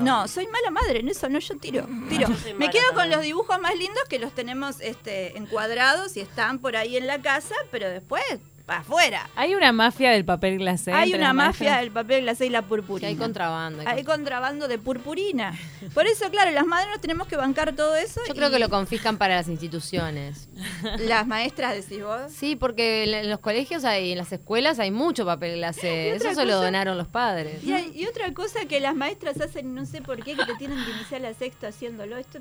No, 0.00 0.26
soy 0.26 0.46
mala 0.48 0.70
madre 0.70 1.00
en 1.00 1.08
eso, 1.08 1.28
no, 1.28 1.38
yo 1.38 1.56
tiro, 1.56 1.86
tiro. 2.08 2.28
Me 2.58 2.70
quedo 2.70 2.94
con 2.94 3.10
los 3.10 3.22
dibujos 3.22 3.60
más 3.60 3.76
lindos 3.76 4.02
que 4.08 4.18
los 4.18 4.32
tenemos 4.32 4.80
este, 4.80 5.36
encuadrados 5.38 6.16
y 6.16 6.20
están 6.20 6.58
por 6.58 6.76
ahí 6.76 6.96
en 6.96 7.06
la 7.06 7.20
casa, 7.22 7.54
pero 7.70 7.88
después, 7.88 8.24
afuera. 8.66 9.28
Hay 9.36 9.54
una 9.54 9.72
mafia 9.72 10.10
del 10.10 10.24
papel 10.24 10.58
glacé. 10.58 10.92
Hay 10.92 11.12
una 11.14 11.32
mafia 11.32 11.76
del 11.78 11.90
papel 11.90 12.22
glacé 12.22 12.46
y 12.46 12.50
la 12.50 12.62
Que 12.62 12.68
purpurina. 12.68 13.08
hay 13.08 13.16
contrabando. 13.16 13.80
hay 13.82 13.86
Hay 13.98 14.04
contrabando 14.04 14.68
de 14.68 14.78
purpurina. 14.78 15.52
Por 15.92 16.06
eso, 16.06 16.30
claro, 16.30 16.50
las 16.50 16.64
madres 16.66 16.88
nos 16.90 17.00
tenemos 17.00 17.26
que 17.28 17.36
bancar 17.36 17.74
todo 17.74 17.94
eso. 17.96 18.20
Yo 18.26 18.34
creo 18.34 18.50
que 18.50 18.58
lo 18.58 18.68
confiscan 18.70 19.18
para 19.18 19.36
las 19.36 19.48
instituciones. 19.48 20.48
Las 21.00 21.26
maestras, 21.26 21.74
decís 21.74 22.02
vos. 22.02 22.32
Sí, 22.32 22.56
porque 22.56 23.04
en 23.04 23.28
los 23.30 23.40
colegios 23.40 23.84
hay, 23.84 24.12
en 24.12 24.18
las 24.18 24.32
escuelas 24.32 24.78
hay 24.78 24.90
mucho 24.90 25.24
papel 25.26 25.56
glacé. 25.56 26.14
Eso 26.14 26.34
se 26.34 26.44
lo 26.46 26.56
donaron 26.60 26.96
los 26.96 27.08
padres. 27.08 27.62
Y, 27.64 27.72
hay- 27.72 27.92
y 27.94 28.06
otra 28.06 28.32
cosa 28.32 28.60
que 28.66 28.80
las 28.80 28.94
maestras 28.94 29.40
hacen, 29.40 29.74
no 29.74 29.84
sé 29.86 30.00
por 30.02 30.22
qué, 30.24 30.34
que 30.36 30.44
te 30.46 30.54
tienen 30.56 30.82
que 30.84 30.90
iniciar 30.92 31.20
la 31.20 31.34
sexta 31.34 31.68
haciéndolo, 31.68 32.16
esto 32.16 32.38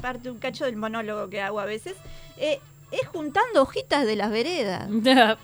parte 0.00 0.30
un 0.30 0.38
cacho 0.38 0.64
del 0.64 0.76
monólogo 0.76 1.28
que 1.28 1.40
hago 1.40 1.58
a 1.60 1.64
veces, 1.64 1.94
eh, 2.36 2.60
es 2.92 3.06
juntando 3.08 3.62
hojitas 3.62 4.06
de 4.06 4.16
las 4.16 4.30
veredas. 4.30 4.88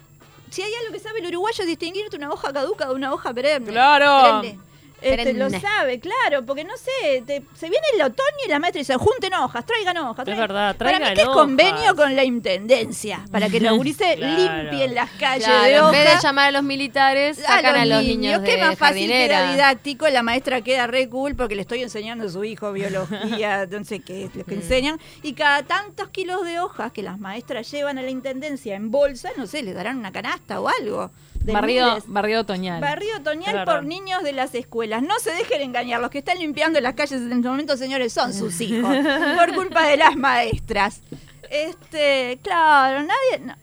Si 0.54 0.62
hay 0.62 0.72
algo 0.72 0.92
que 0.92 1.00
sabe 1.00 1.18
el 1.18 1.26
uruguayo 1.26 1.62
es 1.62 1.66
distinguirte 1.66 2.14
una 2.14 2.30
hoja 2.30 2.52
caduca 2.52 2.86
de 2.86 2.94
una 2.94 3.12
hoja 3.12 3.34
perenne. 3.34 3.72
Claro. 3.72 4.40
Perenne. 4.40 4.60
Este, 5.04 5.34
lo 5.34 5.50
sabe, 5.50 6.00
claro, 6.00 6.44
porque 6.46 6.64
no 6.64 6.74
sé, 6.76 7.22
te- 7.26 7.42
se 7.54 7.68
viene 7.68 7.84
el 7.94 8.02
otoño 8.02 8.24
y 8.46 8.48
la 8.48 8.58
maestra 8.58 8.78
dice, 8.80 8.94
junten 8.96 9.34
hojas, 9.34 9.64
traigan 9.66 9.96
hojas. 9.98 10.20
Es 10.20 10.24
traigan". 10.24 10.40
verdad, 10.48 10.76
Para 10.76 10.90
mí 10.92 10.96
traigan 10.98 11.14
que 11.16 11.22
es 11.22 11.28
convenio 11.28 11.96
con 11.96 12.16
la 12.16 12.24
intendencia, 12.24 13.24
para 13.30 13.48
que 13.48 13.60
los 13.60 13.72
gurises 13.76 14.16
Claro. 14.16 14.36
limpien 14.70 14.94
las 14.94 15.10
calles 15.12 15.44
Claro, 15.46 15.62
de 15.64 15.72
en 15.74 15.80
hojas. 15.80 15.92
vez 15.92 16.14
de 16.14 16.20
llamar 16.22 16.48
a 16.48 16.50
los 16.52 16.62
militares, 16.62 17.36
sacan 17.38 17.76
a 17.76 17.84
los, 17.84 18.02
niños, 18.02 18.40
Qué 18.44 18.52
de 18.56 18.58
más 18.58 18.78
fácil 18.78 19.08
queda 19.10 19.52
didáctico, 19.52 20.08
la 20.08 20.22
maestra 20.22 20.60
queda 20.62 20.86
re 20.86 21.08
cool 21.08 21.34
porque 21.34 21.54
le 21.54 21.62
estoy 21.62 21.82
enseñando 21.82 22.26
a 22.26 22.28
su 22.28 22.44
hijo 22.44 22.72
biología, 22.72 23.66
no 23.70 23.84
sé 23.84 24.00
qué 24.00 24.24
es 24.24 24.34
lo 24.34 24.42
Mm. 24.42 24.46
que 24.46 24.54
enseñan. 24.54 25.00
Y 25.22 25.32
cada 25.34 25.62
tantos 25.62 26.08
kilos 26.08 26.44
de 26.44 26.60
hojas 26.60 26.92
que 26.92 27.02
las 27.02 27.18
maestras 27.18 27.70
llevan 27.70 27.98
a 27.98 28.02
la 28.02 28.10
intendencia 28.10 28.74
en 28.74 28.90
bolsa, 28.90 29.30
no 29.36 29.46
sé, 29.46 29.62
le 29.62 29.72
darán 29.72 29.98
una 29.98 30.12
canasta 30.12 30.60
o 30.60 30.68
algo. 30.68 31.10
miles. 31.44 32.04
barrido 32.06 32.40
otoñal. 32.40 32.80
Barrido 32.80 33.14
Es 33.14 33.20
otoñal 33.20 33.64
por 33.66 33.84
niños 33.84 34.22
de 34.22 34.32
las 34.32 34.54
escuelas. 34.54 34.93
No 35.00 35.18
se 35.18 35.32
dejen 35.32 35.62
engañar. 35.62 36.00
Los 36.00 36.10
que 36.10 36.18
están 36.18 36.38
limpiando 36.38 36.80
las 36.80 36.94
calles 36.94 37.20
en 37.20 37.32
este 37.32 37.48
momento, 37.48 37.76
señores, 37.76 38.12
son 38.12 38.34
sus 38.34 38.60
hijos. 38.60 38.96
por 39.38 39.54
culpa 39.54 39.86
de 39.86 39.96
las 39.96 40.16
maestras. 40.16 41.00
Este, 41.50 42.38
claro, 42.42 43.02
nadie. 43.02 43.44
no, 43.44 43.56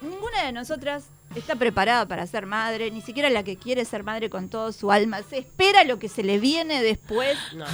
ninguna 0.00 0.44
de 0.44 0.52
nosotras 0.52 1.04
está 1.34 1.56
preparada 1.56 2.06
para 2.06 2.26
ser 2.26 2.46
madre, 2.46 2.90
ni 2.90 3.00
siquiera 3.00 3.30
la 3.30 3.42
que 3.42 3.56
quiere 3.56 3.84
ser 3.84 4.02
madre 4.02 4.28
con 4.28 4.48
todo 4.48 4.72
su 4.72 4.92
alma. 4.92 5.20
Se 5.28 5.38
espera 5.38 5.84
lo 5.84 5.98
que 5.98 6.08
se 6.08 6.22
le 6.22 6.38
viene 6.38 6.82
después. 6.82 7.38
No. 7.54 7.64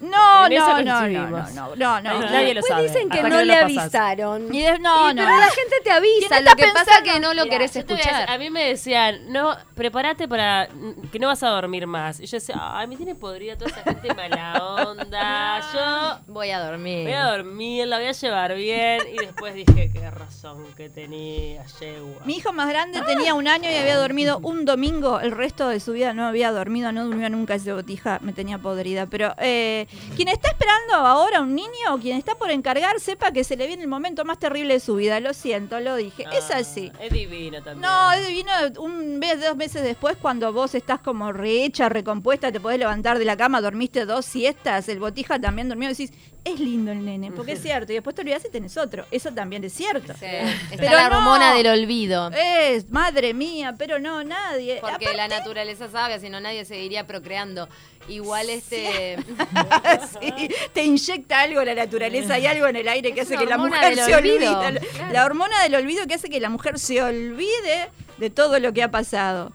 No, 0.00 0.46
En 0.46 0.52
eso 0.52 0.82
no, 0.82 1.08
no, 1.08 1.08
no, 1.08 1.30
no, 1.30 1.76
no, 1.76 2.00
no. 2.00 2.20
Nadie 2.20 2.54
lo 2.54 2.62
sabe. 2.62 2.82
dicen 2.82 3.08
que 3.08 3.22
no 3.22 3.42
le 3.42 3.54
avisaron. 3.56 4.54
Y 4.54 4.60
de- 4.62 4.78
no, 4.78 5.10
Y, 5.10 5.14
no. 5.14 5.22
pero 5.24 5.36
la 5.38 5.46
gente 5.50 5.76
te 5.82 5.90
avisa, 5.90 6.28
¿Quién 6.28 6.44
lo 6.44 6.54
que 6.54 6.66
pasa 6.74 7.02
que 7.02 7.18
no 7.20 7.32
lo 7.34 7.44
Mira, 7.44 7.56
querés 7.56 7.76
escuchar. 7.76 8.28
A 8.30 8.36
mí 8.38 8.50
me 8.50 8.64
decían, 8.68 9.32
no, 9.32 9.56
prepárate 9.74 10.28
para 10.28 10.68
que 11.10 11.18
no 11.18 11.28
vas 11.28 11.42
a 11.42 11.48
dormir 11.48 11.86
más. 11.86 12.20
Y 12.20 12.26
yo 12.26 12.36
decía, 12.36 12.56
ay, 12.58 12.86
me 12.88 12.96
tiene 12.96 13.14
podrida 13.14 13.56
toda 13.56 13.70
esa 13.70 13.82
gente 13.84 14.12
mala 14.14 14.62
onda. 14.86 15.60
Yo 15.72 16.32
Voy 16.32 16.50
a 16.50 16.60
dormir. 16.60 17.04
voy 17.04 17.12
a 17.12 17.24
dormir, 17.24 17.86
la 17.86 17.98
voy 17.98 18.06
a 18.08 18.12
llevar 18.12 18.54
bien. 18.54 19.00
Y 19.12 19.16
después 19.18 19.54
dije, 19.54 19.90
qué 19.92 20.10
razón 20.10 20.64
que 20.76 20.88
tenía, 20.90 21.64
yegua. 21.80 22.22
Mi 22.24 22.36
hijo 22.36 22.52
más 22.52 22.68
grande 22.68 23.00
tenía 23.02 23.34
un 23.34 23.48
año 23.48 23.70
y 23.70 23.74
había 23.74 23.96
dormido 23.96 24.38
un 24.42 24.64
domingo. 24.64 25.20
El 25.20 25.32
resto 25.32 25.68
de 25.68 25.80
su 25.80 25.92
vida 25.92 26.12
no 26.12 26.26
había 26.26 26.52
dormido, 26.52 26.92
no 26.92 27.04
durmió 27.04 27.30
nunca 27.30 27.54
ese 27.54 27.72
botija, 27.72 28.18
me 28.22 28.32
tenía 28.32 28.58
podrida. 28.58 29.06
Pero 29.06 29.34
eh, 29.38 29.85
quien 30.16 30.28
está 30.28 30.48
esperando 30.48 30.94
ahora 30.94 31.40
un 31.40 31.54
niño 31.54 31.68
o 31.92 31.98
quien 31.98 32.16
está 32.16 32.34
por 32.34 32.50
encargar, 32.50 33.00
sepa 33.00 33.32
que 33.32 33.44
se 33.44 33.56
le 33.56 33.66
viene 33.66 33.82
el 33.82 33.88
momento 33.88 34.24
más 34.24 34.38
terrible 34.38 34.74
de 34.74 34.80
su 34.80 34.96
vida. 34.96 35.20
Lo 35.20 35.34
siento, 35.34 35.80
lo 35.80 35.96
dije. 35.96 36.24
es 36.32 36.50
Ah, 36.50 36.58
así. 36.58 36.92
Es 37.00 37.12
divino 37.12 37.62
también. 37.62 37.80
No, 37.82 38.12
es 38.12 38.26
divino 38.26 38.50
un 38.78 39.18
mes, 39.18 39.40
dos 39.40 39.56
meses 39.56 39.82
después, 39.82 40.16
cuando 40.20 40.52
vos 40.52 40.74
estás 40.74 41.00
como 41.00 41.32
rehecha, 41.32 41.88
recompuesta, 41.88 42.52
te 42.52 42.60
podés 42.60 42.78
levantar 42.78 43.18
de 43.18 43.24
la 43.24 43.36
cama, 43.36 43.60
dormiste 43.60 44.04
dos 44.06 44.24
siestas, 44.26 44.88
el 44.88 44.98
botija 45.00 45.38
también 45.40 45.68
durmió, 45.68 45.88
decís, 45.88 46.12
es 46.44 46.60
lindo 46.60 46.92
el 46.92 47.04
nene, 47.04 47.32
porque 47.32 47.52
es 47.52 47.62
cierto, 47.62 47.90
y 47.92 47.96
después 47.96 48.14
te 48.14 48.22
olvidás 48.22 48.44
y 48.44 48.50
tenés 48.50 48.76
otro. 48.76 49.04
Eso 49.10 49.32
también 49.32 49.64
es 49.64 49.72
cierto. 49.72 50.12
Sí, 50.14 50.26
Está 50.70 50.76
Pero 50.76 50.92
la 50.92 51.08
no. 51.10 51.16
hormona 51.18 51.54
del 51.54 51.66
olvido. 51.66 52.30
Es, 52.32 52.90
madre 52.90 53.34
mía, 53.34 53.74
pero 53.76 53.98
no, 53.98 54.22
nadie. 54.22 54.78
Porque 54.80 55.06
Aparte- 55.06 55.16
la 55.16 55.28
naturaleza 55.28 55.88
sabe, 55.90 56.20
si 56.20 56.28
no 56.30 56.38
nadie 56.40 56.64
seguiría 56.64 57.06
procreando. 57.06 57.68
Igual 58.08 58.50
este 58.50 59.16
Sí, 60.20 60.48
te 60.72 60.84
inyecta 60.84 61.40
algo 61.40 61.62
la 61.64 61.74
naturaleza 61.74 62.38
y 62.38 62.46
algo 62.46 62.66
en 62.66 62.76
el 62.76 62.88
aire 62.88 63.12
que 63.12 63.20
Es 63.20 63.26
hace 63.26 63.36
que 63.36 63.46
la 63.46 63.58
mujer 63.58 63.96
se 63.96 64.14
olvide. 64.14 64.38
Claro. 64.46 64.80
La 65.12 65.24
hormona 65.24 65.62
del 65.62 65.74
olvido 65.74 66.06
que 66.06 66.14
hace 66.14 66.28
que 66.30 66.40
la 66.40 66.48
mujer 66.48 66.78
se 66.78 67.02
olvide 67.02 67.90
de 68.18 68.30
todo 68.30 68.58
lo 68.60 68.72
que 68.72 68.82
ha 68.82 68.90
pasado. 68.90 69.52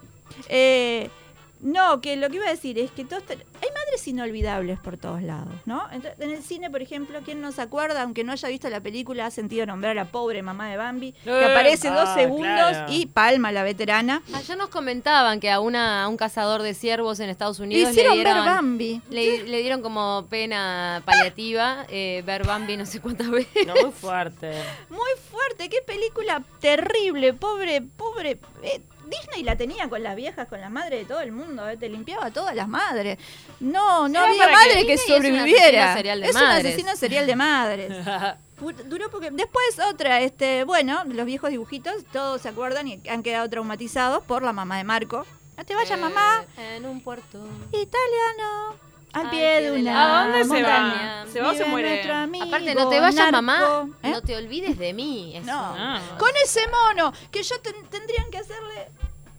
Eh, 0.50 1.10
no, 1.62 2.02
que 2.02 2.16
lo 2.16 2.30
que 2.30 2.38
iba 2.38 2.48
a 2.48 2.52
decir 2.52 2.78
es 2.80 2.92
que 2.92 3.06
todos 3.06 3.24
te- 3.26 3.34
hay 3.36 3.70
madres 3.92 4.08
inolvidables 4.08 4.80
por 4.80 4.98
todos 4.98 5.22
lados, 5.22 5.54
¿no? 5.66 5.82
Ent- 5.90 6.14
En 6.20 6.32
el 6.32 6.42
cine, 6.44 6.70
por 6.70 6.82
ejemplo, 6.82 7.20
¿quién 7.26 7.42
no 7.42 7.52
se 7.52 7.62
acuerda, 7.62 8.04
aunque 8.04 8.24
no 8.24 8.32
haya 8.32 8.48
visto 8.48 8.70
la 8.70 8.80
película, 8.80 9.26
ha 9.26 9.32
sentido 9.32 9.66
nombrar 9.66 9.92
a 9.92 9.96
la 9.96 10.06
pobre 10.06 10.42
mamá 10.42 10.70
de 10.70 10.78
Bambi, 10.78 11.12
que 11.12 11.30
Eh, 11.30 11.46
aparece 11.52 11.90
dos 11.90 12.08
ah, 12.08 12.14
segundos 12.16 12.70
claro. 12.70 12.92
y 12.94 13.06
palma 13.08 13.52
la 13.52 13.64
veterana. 13.64 14.22
Ayer 14.34 14.58
nos 14.58 14.70
comentaban 14.70 15.40
que 15.40 15.50
a, 15.52 15.60
una, 15.60 16.04
a 16.04 16.08
un 16.08 16.16
cazador 16.18 16.62
de 16.62 16.74
ciervos 16.74 17.20
en 17.20 17.30
Estados 17.30 17.60
Unidos 17.60 17.88
le 17.90 17.92
Hicieron 17.92 18.16
ver 18.18 18.26
dieron, 18.28 18.46
Bambi. 18.46 19.02
le, 19.10 19.44
le 19.44 19.62
dieron 19.62 19.82
como 19.82 20.26
pena 20.30 21.02
paliativa 21.06 21.86
eh, 21.90 22.24
ver 22.26 22.46
Bambi 22.46 22.78
no 22.78 22.86
sé 22.86 23.02
cuántas 23.02 23.30
veces. 23.30 23.68
No, 23.68 23.74
muy 23.76 23.92
fuerte. 23.92 24.52
Muy 24.90 25.12
fuerte, 25.30 25.70
qué 25.70 25.82
película 25.86 26.42
terrible, 26.62 27.34
pobre, 27.34 27.82
pobre. 27.82 28.40
eh, 28.64 28.82
Disney 29.12 29.44
la 29.44 29.56
tenía 29.56 29.88
con 29.90 30.02
las 30.02 30.16
viejas, 30.16 30.48
con 30.48 30.60
las 30.62 30.72
madres 30.72 31.00
de 31.02 31.06
todo 31.06 31.20
el 31.22 31.32
mundo, 31.32 31.68
eh, 31.70 31.78
te 31.78 31.90
limpiaba 31.90 32.26
a 32.28 32.32
todas 32.32 32.56
las 32.56 32.68
madres. 32.68 33.20
No, 33.60 34.08
no 34.08 34.20
Era 34.24 34.30
había 34.30 34.48
madre 34.52 34.86
que- 34.88 34.98
sobreviviera. 34.98 35.94
asesino 35.94 35.98
serial 35.98 36.22
de 36.22 36.28
es 36.28 36.36
un 36.36 36.42
asesino 36.42 36.96
serial 36.96 37.28
de 37.28 37.36
madres. 37.36 37.92
Duró 38.86 39.10
porque 39.10 39.32
después 39.32 39.80
otra, 39.90 40.22
este, 40.22 40.64
bueno, 40.66 41.04
los 41.06 41.26
viejos 41.26 41.50
dibujitos, 41.50 41.96
todos 42.14 42.42
se 42.42 42.50
acuerdan 42.50 42.88
y 42.88 43.02
han 43.10 43.24
quedado 43.24 43.50
traumatizados 43.50 44.24
por 44.24 44.44
la 44.44 44.54
mamá 44.54 44.78
de 44.78 44.84
Marco. 44.84 45.26
No 45.58 45.66
te 45.66 45.74
vayas, 45.76 45.98
Eh, 45.98 46.02
mamá, 46.02 46.46
En 46.58 46.86
un 46.86 47.02
puerto. 47.02 47.40
italiano, 47.72 48.76
al 49.14 49.30
pie 49.30 49.62
de 49.62 49.72
una 49.82 50.22
¿A 50.22 50.24
dónde 50.24 50.44
se 50.44 50.64
va? 50.64 50.80
montaña. 50.80 51.26
¿Se 51.32 51.42
va 51.42 51.52
o 51.52 51.54
se 51.54 51.66
muere? 51.66 52.02
Aparte, 52.42 52.76
no 52.76 52.90
te 52.90 53.00
vayas, 53.00 53.32
mamá. 53.32 53.88
¿Eh? 54.04 54.10
No 54.12 54.22
te 54.22 54.36
olvides 54.38 54.78
de 54.78 54.94
mí. 54.94 55.36
Eso. 55.36 55.46
No. 55.48 55.60
Ah. 55.78 56.00
Con 56.18 56.30
ese 56.44 56.62
mono, 56.68 57.14
que 57.32 57.44
yo 57.44 57.60
ten- 57.62 57.86
tendrían 57.90 58.30
que 58.32 58.38
hacerle 58.38 58.90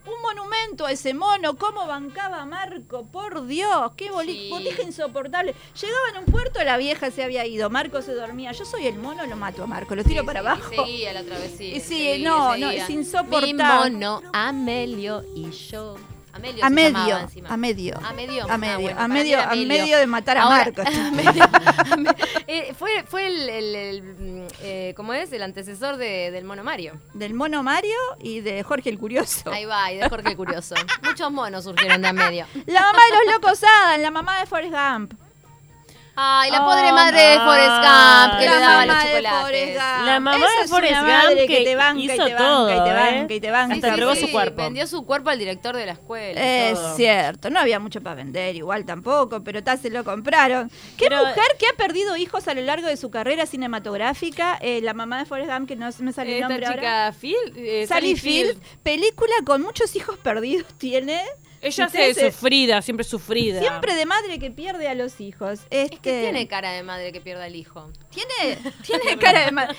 un 0.04 0.20
monumento 0.20 0.84
a 0.84 0.90
ese 0.92 1.14
mono. 1.14 1.56
¿Cómo 1.56 1.86
bancaba 1.86 2.44
Marco? 2.44 3.04
Por 3.06 3.46
Dios, 3.46 3.92
qué 3.96 4.10
Sí. 4.24 4.48
botija 4.50 4.82
insoportable. 4.82 5.54
Llegaba 5.80 6.08
en 6.12 6.18
un 6.18 6.24
puerto, 6.26 6.62
la 6.64 6.76
vieja 6.76 7.10
se 7.10 7.22
había 7.22 7.46
ido, 7.46 7.70
Marco 7.70 8.02
se 8.02 8.12
dormía. 8.14 8.52
Yo 8.52 8.64
soy 8.64 8.86
el 8.88 8.96
mono, 8.98 9.24
lo 9.26 9.36
mato 9.36 9.62
a 9.62 9.66
Marco, 9.66 9.94
lo 9.94 10.02
tiro 10.04 10.22
Sí, 10.22 10.26
para 10.26 10.40
sí, 10.40 10.46
abajo. 10.46 10.72
y 10.72 10.76
seguía 10.76 11.12
la 11.12 11.22
travesía. 11.22 11.76
Y 11.76 11.80
sí, 11.80 11.86
seguía, 12.10 12.28
no, 12.30 12.50
seguía. 12.52 12.66
no, 12.66 12.72
es 12.72 12.88
Mi 12.88 12.94
insoportable. 12.96 13.90
mono, 13.90 14.22
Amelio 14.32 15.24
y 15.36 15.50
yo. 15.50 15.96
Amelio 16.42 16.64
A 16.64 16.68
se 16.68 16.74
llamaba 16.74 17.04
medio, 17.04 17.18
encima. 17.18 17.48
a 17.48 17.56
medio. 17.56 17.96
A 18.04 18.12
medio. 18.12 18.44
A 18.44 18.54
Ah, 18.54 18.58
medio, 18.58 18.80
bueno, 18.80 18.90
a 18.90 18.94
para 18.96 19.08
mí 19.08 19.14
medio, 19.14 19.40
a 19.40 19.54
medio 19.54 19.98
de 19.98 20.06
matar 20.06 20.38
a 20.38 20.42
Ahora, 20.42 20.56
Marco. 20.64 20.82
a 20.86 21.10
medio- 21.10 21.44
a 21.92 21.96
me- 21.96 22.10
eh, 22.46 22.74
fue 22.78 23.04
fue 23.06 23.26
el, 23.26 23.48
el- 23.48 23.74
el, 23.76 24.02
mm, 24.02 24.46
eh, 24.60 24.94
¿cómo 24.96 25.12
es? 25.14 25.32
El 25.32 25.42
antecesor 25.42 25.96
de- 25.96 26.30
del 26.30 26.44
mono 26.44 26.64
Mario. 26.64 26.94
Del 27.14 27.34
mono 27.34 27.62
Mario 27.62 27.96
y 28.20 28.40
de 28.40 28.62
Jorge 28.62 28.90
el 28.90 28.98
Curioso. 28.98 29.50
Ahí 29.52 29.64
va, 29.64 29.92
y 29.92 29.98
de 29.98 30.08
Jorge 30.08 30.28
el 30.30 30.36
Curioso. 30.36 30.74
Muchos 31.02 31.30
monos 31.30 31.64
surgieron 31.64 32.02
de 32.02 32.08
a 32.08 32.12
medio. 32.12 32.46
La 32.66 32.80
mamá 32.82 32.98
de 33.10 33.24
los 33.26 33.34
locos 33.34 33.60
Adam, 33.62 34.00
la 34.00 34.10
mamá 34.10 34.40
de 34.40 34.46
Forrest 34.46 34.72
Gump. 34.74 35.14
Ay, 36.14 36.50
la 36.50 36.62
Oh, 36.62 36.68
pobre 36.70 36.92
madre 36.92 37.20
de 37.20 37.38
Forrest 37.38 37.70
Gump 37.70 38.38
que 38.38 38.44
la 38.46 38.52
le 38.54 38.60
daba 38.60 38.86
los 38.86 38.96
chocolates. 39.02 39.74
La 39.76 40.20
mamá 40.20 40.36
de 40.36 40.64
es 40.64 40.70
Forrest 40.70 41.00
Gump 41.00 41.36
que 41.38 41.46
que 41.46 41.64
te 41.64 41.74
banca 41.76 42.00
y 42.00 42.04
hizo 42.04 42.14
te 42.26 42.34
banca 42.34 42.36
todo, 42.38 42.68
y 42.70 42.84
te 42.84 42.90
¿eh? 42.90 42.94
banca 42.94 43.34
y 43.34 43.40
te 43.40 43.50
banca. 43.50 43.74
Hasta 43.74 43.88
entregó 43.88 44.14
su 44.14 44.30
cuerpo. 44.30 44.62
Vendió 44.62 44.86
su 44.86 45.06
cuerpo 45.06 45.30
al 45.30 45.38
director 45.38 45.74
de 45.74 45.86
la 45.86 45.92
escuela. 45.92 46.40
y 46.40 46.44
Es 46.72 46.74
todo. 46.74 46.96
cierto, 46.96 47.48
no 47.50 47.60
había 47.60 47.78
mucho 47.80 48.02
para 48.02 48.14
vender, 48.16 48.54
igual 48.56 48.84
tampoco, 48.84 49.42
pero 49.42 49.62
tal 49.64 49.78
se 49.78 49.88
lo 49.88 50.04
compraron. 50.04 50.68
¿Qué 50.98 51.06
Pero- 51.08 51.24
mujer 51.24 51.44
que 51.58 51.66
ha 51.66 51.72
perdido 51.78 52.14
hijos 52.16 52.46
a 52.46 52.52
lo 52.54 52.60
largo 52.60 52.88
de 52.88 52.96
su 52.98 53.10
carrera 53.10 53.46
cinematográfica? 53.46 54.58
Eh, 54.60 54.80
la 54.82 54.92
mamá 54.94 55.18
de 55.18 55.24
Forrest 55.24 55.50
Gump, 55.50 55.66
que 55.68 55.76
no 55.76 55.90
se 55.92 56.02
me 56.02 56.12
sale 56.12 56.34
el 56.36 56.40
nombre 56.42 56.66
ahora. 56.66 56.78
chica 56.78 57.14
Phil, 57.18 57.36
eh, 57.56 57.86
Sally 57.88 58.16
Field, 58.16 58.60
película 58.82 59.32
con 59.46 59.62
muchos 59.62 59.96
hijos 59.96 60.18
perdidos 60.18 60.66
tiene. 60.78 61.22
Ella 61.62 61.88
se 61.88 62.14
sufrida, 62.30 62.82
siempre 62.82 63.04
sufrida. 63.04 63.60
Siempre 63.60 63.94
de 63.94 64.04
madre 64.04 64.38
que 64.40 64.50
pierde 64.50 64.88
a 64.88 64.94
los 64.94 65.20
hijos. 65.20 65.60
Este, 65.70 65.82
Es 65.94 66.00
que 66.00 66.20
tiene 66.22 66.48
cara 66.48 66.72
de 66.72 66.82
madre 66.82 67.12
que 67.12 67.20
pierda 67.20 67.46
el 67.46 67.54
hijo. 67.54 67.88
tiene, 68.10 68.58
tiene 68.82 69.16
cara 69.16 69.44
de 69.46 69.52
madre. 69.52 69.76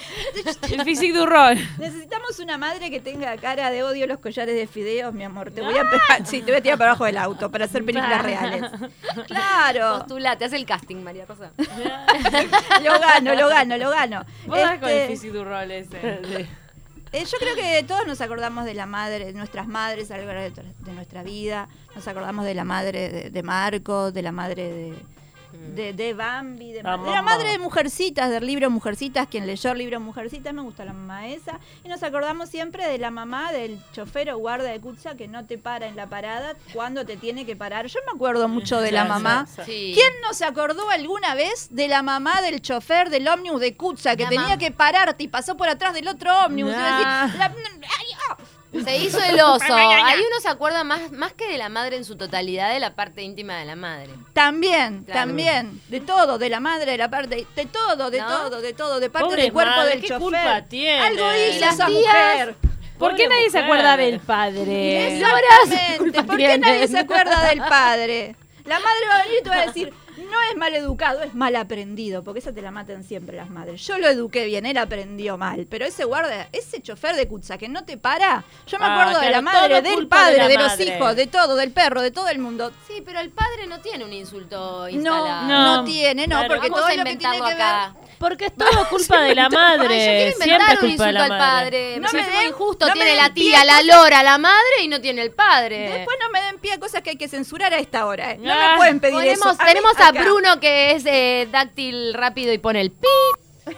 El 0.71 0.83
physique 0.85 1.13
du 1.13 1.25
rol. 1.25 1.57
Necesitamos 1.77 2.39
una 2.39 2.57
madre 2.57 2.89
que 2.89 2.99
tenga 3.01 3.35
cara 3.37 3.69
de 3.69 3.83
odio 3.83 4.07
los 4.07 4.19
collares 4.19 4.55
de 4.55 4.65
fideos, 4.65 5.13
mi 5.13 5.25
amor. 5.25 5.51
Te 5.51 5.61
voy 5.61 5.77
a 5.77 5.83
pegar, 5.89 6.25
sí, 6.25 6.41
te 6.41 6.51
voy 6.51 6.59
a 6.59 6.61
tirar 6.61 6.77
para 6.77 6.91
abajo 6.91 7.03
del 7.05 7.17
auto 7.17 7.51
para 7.51 7.65
hacer 7.65 7.83
películas 7.83 8.21
reales. 8.23 8.63
Claro, 9.27 9.99
Postula, 9.99 10.37
te 10.37 10.45
hace 10.45 10.55
el 10.55 10.65
casting, 10.65 10.97
María 11.03 11.25
Rosa. 11.25 11.51
lo 12.83 12.99
gano, 12.99 13.35
lo 13.35 13.47
gano, 13.47 13.77
lo 13.77 13.89
gano. 13.89 14.25
Vos 14.47 14.57
das 14.57 14.79
con 14.79 14.89
el 14.89 14.95
Este, 14.97 15.07
physique 15.13 15.33
du 15.33 15.43
rol 15.43 15.69
ese. 15.71 16.47
Eh, 17.13 17.25
yo 17.25 17.37
creo 17.37 17.55
que 17.55 17.83
todos 17.87 18.05
nos 18.05 18.19
acordamos 18.21 18.65
de 18.65 18.73
la 18.73 18.85
madre, 18.85 19.25
de 19.25 19.33
nuestras 19.33 19.67
madres 19.67 20.11
a 20.11 20.17
lo 20.17 20.27
de 20.27 20.93
nuestra 20.93 21.23
vida. 21.23 21.69
Nos 21.95 22.07
acordamos 22.07 22.43
de 22.43 22.55
la 22.55 22.63
madre 22.63 23.09
de, 23.09 23.29
de 23.29 23.43
Marco, 23.43 24.11
de 24.11 24.21
la 24.21 24.31
madre 24.31 24.63
de, 24.73 24.93
de, 25.75 25.93
de 25.93 26.13
Bambi, 26.13 26.71
de, 26.73 26.83
La 26.83 26.97
la 26.97 27.21
madre 27.21 27.49
de 27.49 27.59
Mujercitas, 27.59 28.29
del 28.29 28.45
libro 28.45 28.69
Mujercitas. 28.69 29.27
Quien 29.27 29.47
leyó 29.47 29.71
el 29.71 29.77
libro 29.79 29.99
Mujercitas, 29.99 30.53
me 30.53 30.61
gusta 30.61 30.85
la 30.85 30.93
mamá 30.93 31.27
esa. 31.27 31.59
Y 31.83 31.87
nos 31.87 32.03
acordamos 32.03 32.49
siempre 32.49 32.87
de 32.87 32.97
la 32.97 33.11
mamá 33.11 33.51
del 33.51 33.79
chofer 33.93 34.29
o 34.31 34.37
guarda 34.37 34.69
de 34.69 34.79
Kutza 34.79 35.15
que 35.15 35.27
no 35.27 35.45
te 35.45 35.57
para 35.57 35.87
en 35.87 35.95
la 35.95 36.07
parada 36.07 36.53
cuando 36.73 37.05
te 37.05 37.17
tiene 37.17 37.45
que 37.45 37.55
parar. 37.55 37.87
Yo 37.87 37.99
me 38.05 38.11
acuerdo 38.15 38.47
mucho 38.47 38.79
de 38.81 38.91
la 38.91 39.05
Claro, 39.05 39.21
mamá. 39.21 39.47
sí. 39.65 39.91
¿Quién 39.95 40.11
no 40.21 40.33
se 40.33 40.45
acordó 40.45 40.89
alguna 40.89 41.35
vez 41.35 41.67
de 41.71 41.87
la 41.87 42.01
mamá 42.03 42.41
del 42.41 42.61
chofer 42.61 43.09
del 43.09 43.27
ómnibus 43.27 43.61
de 43.61 43.75
Kutza 43.75 44.15
que 44.15 44.23
La 44.23 44.29
tenía 44.29 44.57
que 44.57 44.71
pararte 44.71 45.23
y 45.23 45.27
pasó 45.27 45.57
por 45.57 45.69
atrás 45.69 45.93
del 45.93 46.07
otro 46.07 46.31
ómnibus? 46.45 46.71
y 46.73 46.75
decir, 46.75 46.87
la- 47.37 47.51
ay. 47.99 48.07
Se 48.83 48.97
hizo 48.97 49.19
el 49.23 49.39
oso. 49.39 49.65
Ahí 49.75 50.19
uno 50.19 50.39
se 50.41 50.49
acuerda 50.49 50.83
más, 50.83 51.11
más 51.11 51.33
que 51.33 51.47
de 51.47 51.57
la 51.57 51.69
madre 51.69 51.97
en 51.97 52.05
su 52.05 52.15
totalidad, 52.15 52.71
de 52.73 52.79
la 52.79 52.95
parte 52.95 53.21
íntima 53.21 53.57
de 53.57 53.65
la 53.65 53.75
madre. 53.75 54.09
También, 54.33 55.03
Claro. 55.03 55.19
también, 55.21 55.81
de 55.89 55.99
todo, 56.01 56.37
de 56.37 56.49
la 56.49 56.59
madre, 56.59 56.91
de 56.91 56.97
la 56.97 57.09
parte, 57.09 57.45
de 57.55 57.65
todo, 57.65 58.09
de 58.09 58.19
¿No? 58.19 58.27
todo, 58.27 58.61
de 58.61 58.73
todo, 58.73 58.99
de 58.99 59.09
parte 59.09 59.27
Pobre 59.27 59.41
del 59.43 59.53
cuerpo 59.53 59.75
madre, 59.75 59.89
del 59.91 60.01
¿qué 60.01 60.07
chofer. 60.07 60.21
culpa 60.21 60.61
tiene? 60.69 60.99
Algo 61.01 61.25
Y 61.35 61.49
hizo 61.51 61.59
las 61.59 61.73
esa 61.75 61.85
tías. 61.87 62.13
mujer. 62.33 62.55
¿Por 62.97 63.15
qué 63.15 63.27
nadie 63.27 63.49
se 63.49 63.59
acuerda 63.59 63.97
del 63.97 64.19
padre? 64.19 65.17
Exactamente. 65.17 66.23
¿Por 66.23 66.37
qué 66.37 66.37
tienen? 66.37 66.61
nadie 66.61 66.87
se 66.87 66.99
acuerda 66.99 67.43
del 67.49 67.59
padre? 67.59 68.35
La 68.65 68.79
madre 68.79 69.07
va 69.09 69.15
a 69.19 69.23
venir 69.23 69.37
y 69.39 69.43
te 69.43 69.49
va 69.49 69.55
a 69.57 69.65
decir, 69.65 69.93
no 70.17 70.37
es 70.51 70.57
mal 70.57 70.73
educado, 70.75 71.21
es 71.23 71.33
mal 71.33 71.55
aprendido, 71.55 72.23
porque 72.23 72.39
esa 72.39 72.53
te 72.53 72.61
la 72.61 72.71
matan 72.71 73.03
siempre 73.03 73.35
las 73.37 73.49
madres. 73.49 73.81
Yo 73.85 73.97
lo 73.97 74.07
eduqué 74.07 74.45
bien, 74.45 74.65
él 74.65 74.77
aprendió 74.77 75.37
mal, 75.37 75.65
pero 75.69 75.85
ese 75.85 76.03
guarda, 76.05 76.47
ese 76.51 76.81
chofer 76.81 77.15
de 77.15 77.27
Kutza 77.27 77.57
que 77.57 77.67
no 77.69 77.83
te 77.83 77.97
para, 77.97 78.43
yo 78.67 78.79
me 78.79 78.85
Ah, 78.85 79.01
acuerdo 79.01 79.19
de 79.21 79.29
la 79.31 79.41
madre, 79.41 79.81
del 79.81 79.99
de 80.01 80.05
padre, 80.07 80.37
la 80.37 80.47
de, 80.47 80.55
los 80.55 80.67
madre. 80.67 80.83
hijos, 80.97 81.15
de 81.15 81.27
todo, 81.27 81.55
del 81.55 81.71
perro, 81.71 82.01
de 82.01 82.11
todo 82.11 82.27
el 82.29 82.39
mundo. 82.39 82.71
Sí, 82.87 83.01
pero 83.05 83.19
el 83.19 83.29
padre 83.31 83.67
no 83.67 83.79
tiene 83.81 84.03
un 84.05 84.13
insulto 84.13 84.81
No, 84.83 84.89
instalado. 84.89 85.47
no, 85.47 85.77
No. 85.77 85.83
tiene, 85.83 86.27
no, 86.27 86.37
Claro. 86.37 86.53
porque 86.55 86.69
Vamos 86.69 86.85
todo 86.87 86.97
lo 86.97 87.03
que 87.03 87.15
tiene 87.15 87.37
que 87.37 87.43
acá. 87.53 87.93
ver. 87.99 88.12
Porque 88.19 88.45
es 88.45 88.55
todo 88.55 88.87
culpa 88.89 89.21
de 89.21 89.35
la 89.35 89.49
madre. 89.49 89.93
Ay, 90.25 90.31
yo 90.31 90.37
quiero 90.37 90.43
Siempre 90.43 90.53
inventar 90.53 90.75
es 90.77 90.83
un 90.83 90.89
culpa 90.89 91.05
de 91.07 91.11
la 91.13 91.23
al 91.23 91.29
madre. 91.29 91.39
padre. 91.39 91.99
No 91.99 92.07
me 92.11 92.21
me 92.23 92.29
den- 92.29 92.47
injusto. 92.49 92.85
no 92.87 92.91
me 92.93 92.93
tiene 92.95 93.09
den 93.11 93.17
la 93.23 93.33
tía, 93.33 93.65
la 93.65 93.81
lora, 93.83 94.23
la 94.23 94.37
madre 94.37 94.81
y 94.83 94.87
no 94.87 95.01
tiene 95.01 95.21
el 95.21 95.31
padre. 95.31 95.89
Después 95.89 96.17
no 96.21 96.29
me 96.29 96.41
den 96.41 96.57
pie 96.59 96.73
a 96.73 96.79
cosas 96.79 97.01
que 97.01 97.11
hay 97.11 97.17
que 97.17 97.27
censurar 97.27 97.73
a 97.73 97.77
esta 97.77 98.05
hora. 98.05 98.31
¿eh? 98.31 98.37
No 98.39 98.53
Ah, 98.53 98.69
me 98.71 98.77
pueden 98.77 98.99
pedir 98.99 99.27
eso. 99.29 99.49
mí 99.51 99.57
tenemos 99.65 99.99
a 99.99 100.07
acá. 100.09 100.21
Bruno 100.23 100.59
que 100.59 100.91
es 100.91 101.03
eh, 101.05 101.47
dáctil 101.51 102.13
rápido 102.13 102.53
y 102.53 102.57
pone 102.57 102.81
el 102.81 102.91
pi. 102.91 103.07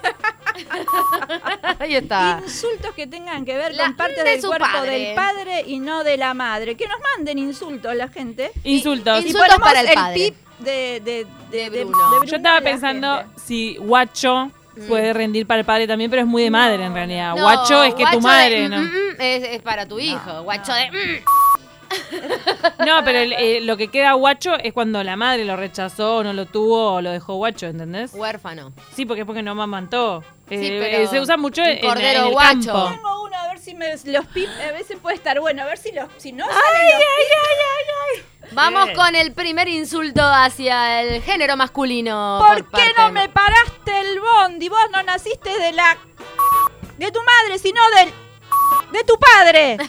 Ahí 1.79 1.95
está. 1.95 2.41
Insultos 2.43 2.93
que 2.95 3.07
tengan 3.07 3.45
que 3.45 3.55
ver 3.57 3.73
La- 3.75 3.85
con 3.85 3.95
partes 3.95 4.23
de 4.23 4.29
del 4.31 4.41
su 4.41 4.47
cuerpo 4.47 4.65
padre. 4.71 4.99
del 4.99 5.15
padre 5.15 5.63
y 5.67 5.79
no 5.79 6.03
de 6.03 6.17
la 6.17 6.33
madre. 6.33 6.75
Que 6.75 6.87
nos 6.87 6.97
manden 6.99 7.37
insultos 7.39 7.95
la 7.95 8.07
gente. 8.07 8.51
Insultos. 8.63 9.19
Y- 9.21 9.25
Y 9.25 9.27
Insultos 9.27 9.47
ponemos 9.47 9.67
para 9.67 9.81
el 9.81 9.87
el, 9.89 9.93
padre. 9.95 10.15
pip 10.15 10.35
de, 10.59 11.01
de, 11.03 11.27
De 11.51 11.69
de- 11.69 11.83
Bruno. 11.85 11.97
de 12.03 12.09
Bruno 12.17 12.25
Yo 12.25 12.35
estaba 12.37 12.61
pensando 12.61 13.23
si 13.35 13.75
guacho 13.77 14.51
puede 14.87 15.13
rendir 15.13 15.47
para 15.47 15.61
el 15.61 15.65
padre 15.65 15.87
también, 15.87 16.09
pero 16.09 16.21
es 16.23 16.27
muy 16.27 16.43
de 16.43 16.51
madre 16.51 16.83
en 16.83 16.93
realidad. 16.93 17.33
No, 17.35 17.41
guacho 17.43 17.83
es 17.83 17.93
que 17.93 18.01
guacho 18.03 18.17
tu 18.17 18.21
madre, 18.23 18.61
de, 18.63 18.69
¿no? 18.69 18.77
mm, 18.81 18.83
mm, 18.85 19.21
es, 19.21 19.43
es 19.43 19.61
para 19.61 19.85
tu 19.85 19.99
hijo. 19.99 20.43
Guacho 20.43 20.73
de. 20.73 20.91
mm. 20.91 21.23
No, 22.85 23.03
pero 23.03 23.19
el- 23.19 23.33
eh, 23.33 23.61
lo 23.61 23.77
que 23.77 23.87
queda 23.89 24.13
guacho 24.13 24.55
es 24.55 24.73
cuando 24.73 25.03
la 25.03 25.15
madre 25.15 25.45
lo 25.45 25.55
rechazó, 25.55 26.17
o 26.17 26.23
no 26.23 26.33
lo 26.33 26.45
tuvo 26.45 26.93
o 26.93 27.01
lo 27.01 27.11
dejó 27.11 27.35
guacho, 27.35 27.65
¿entendés? 27.67 28.11
Huérfano. 28.13 28.73
Sí, 28.93 29.05
porque 29.05 29.21
es 29.21 29.25
porque 29.27 29.41
no 29.43 29.55
mamantó. 29.55 30.23
Eh, 30.49 30.59
Sí, 30.59 30.67
eh, 30.67 30.79
pero 30.79 31.09
se 31.09 31.19
usa 31.19 31.37
mucho 31.37 31.61
un 31.61 31.67
en, 31.69 31.77
en 31.77 31.81
cordero 31.87 32.25
el 32.27 32.31
guacho. 32.33 32.71
campo. 32.73 32.89
Tengo 32.91 33.23
uno, 33.23 33.35
a 33.37 33.47
ver 33.47 33.59
si 33.59 33.73
me, 33.73 33.89
los 34.05 34.25
pip, 34.27 34.47
a 34.67 34.71
veces 34.71 34.97
puede 35.01 35.15
estar 35.15 35.39
bueno, 35.39 35.63
a 35.63 35.65
ver 35.65 35.77
si 35.77 35.91
los, 35.91 36.07
si 36.17 36.31
no 36.31 36.45
salen 36.45 36.61
los 36.91 38.53
Vamos 38.53 38.85
Bien. 38.85 38.95
con 38.95 39.15
el 39.15 39.31
primer 39.33 39.67
insulto 39.67 40.21
hacia 40.23 41.01
el 41.01 41.21
género 41.23 41.57
masculino. 41.57 42.37
¿Por, 42.45 42.63
por 42.69 42.79
qué 42.79 42.85
parte 42.87 42.93
no 43.01 43.05
de- 43.07 43.11
me 43.13 43.29
paraste 43.29 43.99
el 44.01 44.19
bondi? 44.19 44.69
Vos 44.69 44.77
no 44.93 45.01
naciste 45.01 45.49
de 45.59 45.71
la 45.71 45.97
de 46.99 47.11
tu 47.11 47.19
madre, 47.23 47.57
sino 47.57 47.81
del 47.97 48.13
de 48.91 49.03
tu 49.03 49.17
padre. 49.19 49.77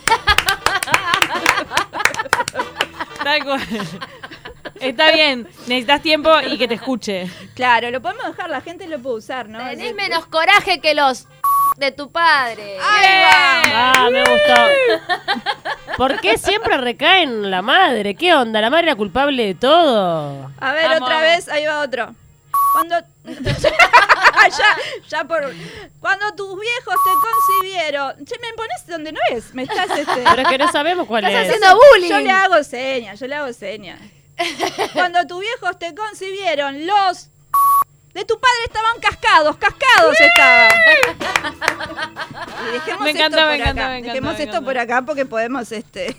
Tal 3.23 3.45
cual. 3.45 3.61
Está 4.81 5.11
bien, 5.11 5.49
necesitas 5.67 6.03
tiempo 6.03 6.31
y 6.41 6.59
que 6.59 6.69
te 6.69 6.75
escuche. 6.75 7.31
Claro, 7.55 7.91
lo 7.91 8.01
podemos 8.03 8.27
dejar, 8.27 8.51
la 8.51 8.61
gente 8.61 8.87
lo 8.87 8.99
puede 8.99 9.17
usar, 9.17 9.49
¿no? 9.49 9.59
Tenés 9.59 9.95
menos 9.95 10.27
coraje 10.27 10.81
que 10.81 10.95
los 10.95 11.27
de 11.79 11.93
tu 11.93 12.11
padre. 12.11 12.79
¡Ahí 12.81 13.23
va! 13.23 13.93
Ah, 13.95 14.09
me 14.11 14.21
gustó. 14.21 15.97
¿Por 15.97 16.21
qué 16.21 16.37
siempre 16.39 16.77
recae 16.79 17.23
en 17.23 17.51
la 17.51 17.63
madre? 17.63 18.15
¿Qué 18.15 18.35
onda? 18.35 18.61
¿La 18.61 18.71
madre 18.71 18.89
era 18.89 18.97
culpable 18.97 19.47
de 19.47 19.55
todo? 19.55 20.51
A 20.59 20.73
ver, 20.73 20.85
Vamos. 20.89 21.03
otra 21.03 21.21
vez, 21.21 21.49
ahí 21.49 21.65
va 21.65 21.81
otro. 21.81 22.15
Cuando. 22.77 22.97
ya, 24.59 24.77
ya 25.09 25.25
por. 25.25 25.51
Cuando 25.99 26.35
tus 26.35 26.61
viejos 26.61 26.95
te 27.05 27.11
concibieron. 27.27 28.25
Che, 28.27 28.35
me 28.41 28.53
pones 28.55 28.87
donde 28.87 29.13
no 29.13 29.21
es. 29.33 29.55
Me 29.55 29.63
estás 29.63 29.91
este. 29.91 30.23
Pero 30.25 30.43
es 30.43 30.49
que 30.49 30.59
no 30.59 30.71
sabemos 30.71 31.07
cuál 31.07 31.25
Estás 31.25 31.47
es. 31.47 31.55
haciendo 31.55 31.81
bullying. 31.93 32.11
Yo 32.11 32.21
le 32.21 32.31
hago 32.31 32.63
señas, 32.63 33.19
yo 33.19 33.27
le 33.27 33.35
hago 33.35 33.53
señas. 33.53 33.99
Cuando 34.93 35.27
tus 35.27 35.41
viejos 35.41 35.79
te 35.79 35.95
concibieron, 35.95 36.87
los 36.87 37.31
de 38.17 38.25
tu 38.25 38.35
padre 38.41 38.65
estaban 38.65 38.99
cascados, 38.99 39.57
cascados 39.59 40.17
estaban. 40.19 40.71
Y 42.69 42.73
dejemos 42.73 43.03
Me 43.03 43.11
esto 43.11 43.23
encanta, 43.23 43.39
por 43.39 43.49
me 43.49 43.55
encanta, 43.57 43.89
me 43.89 43.99
encanta, 43.99 44.13
Dejemos 44.13 44.33
me 44.33 44.45
esto 44.45 44.51
encanta. 44.57 44.65
por 44.67 44.79
acá 44.79 45.03
porque 45.03 45.27
podemos 45.27 45.71
este. 45.71 46.17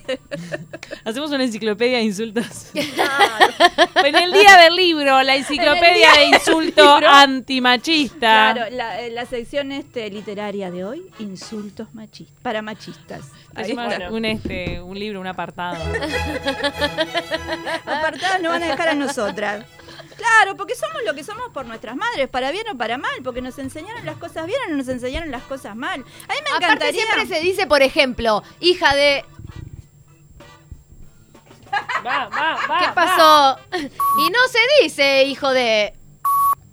Hacemos 1.04 1.30
una 1.32 1.44
enciclopedia 1.44 1.98
de 1.98 2.04
insultos. 2.04 2.70
en 2.74 4.14
el 4.16 4.32
día 4.32 4.56
del 4.58 4.76
libro, 4.76 5.20
la 5.22 5.34
enciclopedia 5.36 6.12
de 6.12 6.24
insulto 6.26 6.96
antimachista. 7.04 8.52
Claro, 8.54 8.70
la, 8.70 9.00
eh, 9.00 9.10
la 9.10 9.26
sección 9.26 9.72
este 9.72 10.08
literaria 10.10 10.70
de 10.70 10.84
hoy, 10.84 11.10
insultos 11.18 11.92
machistas, 11.94 12.40
para 12.42 12.62
machistas. 12.62 13.32
Ahí 13.54 13.72
está. 13.72 14.10
un, 14.10 14.24
este, 14.24 14.80
un 14.80 14.98
libro, 14.98 15.20
un 15.20 15.26
apartado. 15.26 15.82
Apartadas 17.84 18.40
nos 18.40 18.52
van 18.52 18.62
a 18.62 18.66
dejar 18.68 18.88
a 18.88 18.94
nosotras. 18.94 19.66
Claro, 20.18 20.56
porque 20.56 20.74
somos 20.74 21.02
lo 21.06 21.14
que 21.14 21.22
somos 21.24 21.48
por 21.54 21.64
nuestras 21.64 21.94
madres, 21.96 22.28
para 22.28 22.50
bien 22.50 22.68
o 22.68 22.76
para 22.76 22.98
mal, 22.98 23.22
porque 23.24 23.40
nos 23.40 23.56
enseñaron 23.58 24.04
las 24.04 24.16
cosas 24.16 24.46
bien 24.46 24.60
o 24.68 24.74
nos 24.76 24.88
enseñaron 24.88 25.30
las 25.30 25.44
cosas 25.44 25.74
mal. 25.76 26.00
A 26.00 26.32
mí 26.34 26.40
me 26.44 26.50
Aparte 26.50 26.64
encantaría. 26.64 27.02
siempre 27.02 27.26
se 27.26 27.40
dice, 27.42 27.66
por 27.68 27.82
ejemplo, 27.82 28.42
hija 28.60 28.94
de... 28.96 29.24
Va, 32.04 32.28
va, 32.28 32.58
va. 32.68 32.78
¿Qué 32.80 32.86
va. 32.86 32.94
pasó? 32.94 33.58
Y 33.76 34.30
no 34.30 34.38
se 34.50 34.58
dice 34.82 35.24
hijo 35.24 35.50
de... 35.50 35.94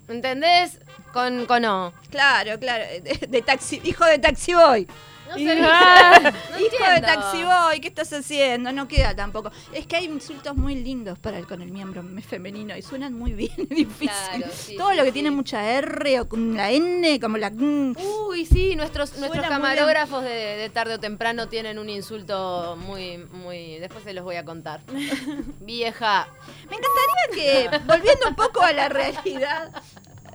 ¿Entendés? 0.08 0.78
Con, 1.12 1.46
con 1.46 1.64
O. 1.64 1.92
Claro, 2.10 2.58
claro, 2.58 2.84
de, 2.84 3.26
de 3.28 3.42
taxi, 3.42 3.80
hijo 3.84 4.04
de 4.04 4.18
taxi 4.18 4.54
boy. 4.54 4.88
No. 5.26 5.68
Ah, 5.68 6.32
No 6.50 6.58
hijo 6.58 6.76
de 6.84 6.96
entiendo. 6.96 7.06
taxi 7.06 7.42
boy, 7.42 7.80
¿qué 7.80 7.88
estás 7.88 8.12
haciendo? 8.12 8.72
No 8.72 8.86
queda 8.88 9.14
tampoco. 9.14 9.50
Es 9.72 9.86
que 9.86 9.96
hay 9.96 10.04
insultos 10.06 10.56
muy 10.56 10.74
lindos 10.76 11.18
para 11.18 11.38
el, 11.38 11.46
con 11.46 11.62
el 11.62 11.70
miembro 11.70 12.02
femenino 12.26 12.76
y 12.76 12.82
suenan 12.82 13.12
muy 13.14 13.32
bien, 13.32 13.52
es 13.58 13.68
difícil. 13.68 14.08
Claro, 14.08 14.46
sí, 14.54 14.76
Todo 14.76 14.90
sí, 14.90 14.96
lo 14.96 15.02
que 15.02 15.08
sí. 15.10 15.14
tiene 15.14 15.30
mucha 15.30 15.68
R 15.78 16.20
o 16.20 16.28
con 16.28 16.56
la 16.56 16.70
N, 16.70 17.20
como 17.20 17.36
la... 17.38 17.50
Uy, 17.50 18.46
sí, 18.46 18.76
nuestros, 18.76 19.10
nuestros 19.18 19.44
Suena 19.44 19.48
camarógrafos 19.48 20.22
de, 20.22 20.30
de 20.30 20.70
tarde 20.70 20.94
o 20.94 21.00
temprano 21.00 21.48
tienen 21.48 21.78
un 21.78 21.88
insulto 21.88 22.76
muy, 22.78 23.18
muy... 23.18 23.78
Después 23.78 24.04
se 24.04 24.12
los 24.12 24.24
voy 24.24 24.36
a 24.36 24.44
contar. 24.44 24.80
Vieja. 25.60 26.28
Me 26.70 26.76
encantaría 26.76 27.70
que, 27.70 27.78
volviendo 27.86 28.28
un 28.28 28.34
poco 28.34 28.62
a 28.62 28.72
la 28.72 28.88
realidad, 28.88 29.70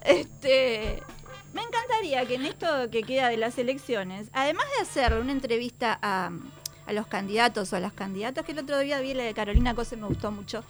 este, 0.03 1.01
me 1.53 1.61
encantaría 1.61 2.25
que 2.25 2.35
en 2.35 2.45
esto 2.45 2.67
que 2.91 3.03
queda 3.03 3.29
de 3.29 3.37
las 3.37 3.57
elecciones, 3.57 4.29
además 4.33 4.65
de 4.77 4.83
hacerle 4.83 5.21
una 5.21 5.31
entrevista 5.31 5.97
a, 6.01 6.31
a 6.87 6.93
los 6.93 7.07
candidatos 7.07 7.71
o 7.73 7.75
a 7.75 7.79
las 7.79 7.93
candidatas, 7.93 8.45
que 8.45 8.51
el 8.53 8.59
otro 8.59 8.79
día 8.79 8.99
vi 8.99 9.13
la 9.13 9.23
de 9.23 9.33
Carolina 9.33 9.73
Cose, 9.75 9.95
me 9.97 10.07
gustó 10.07 10.31
mucho. 10.31 10.63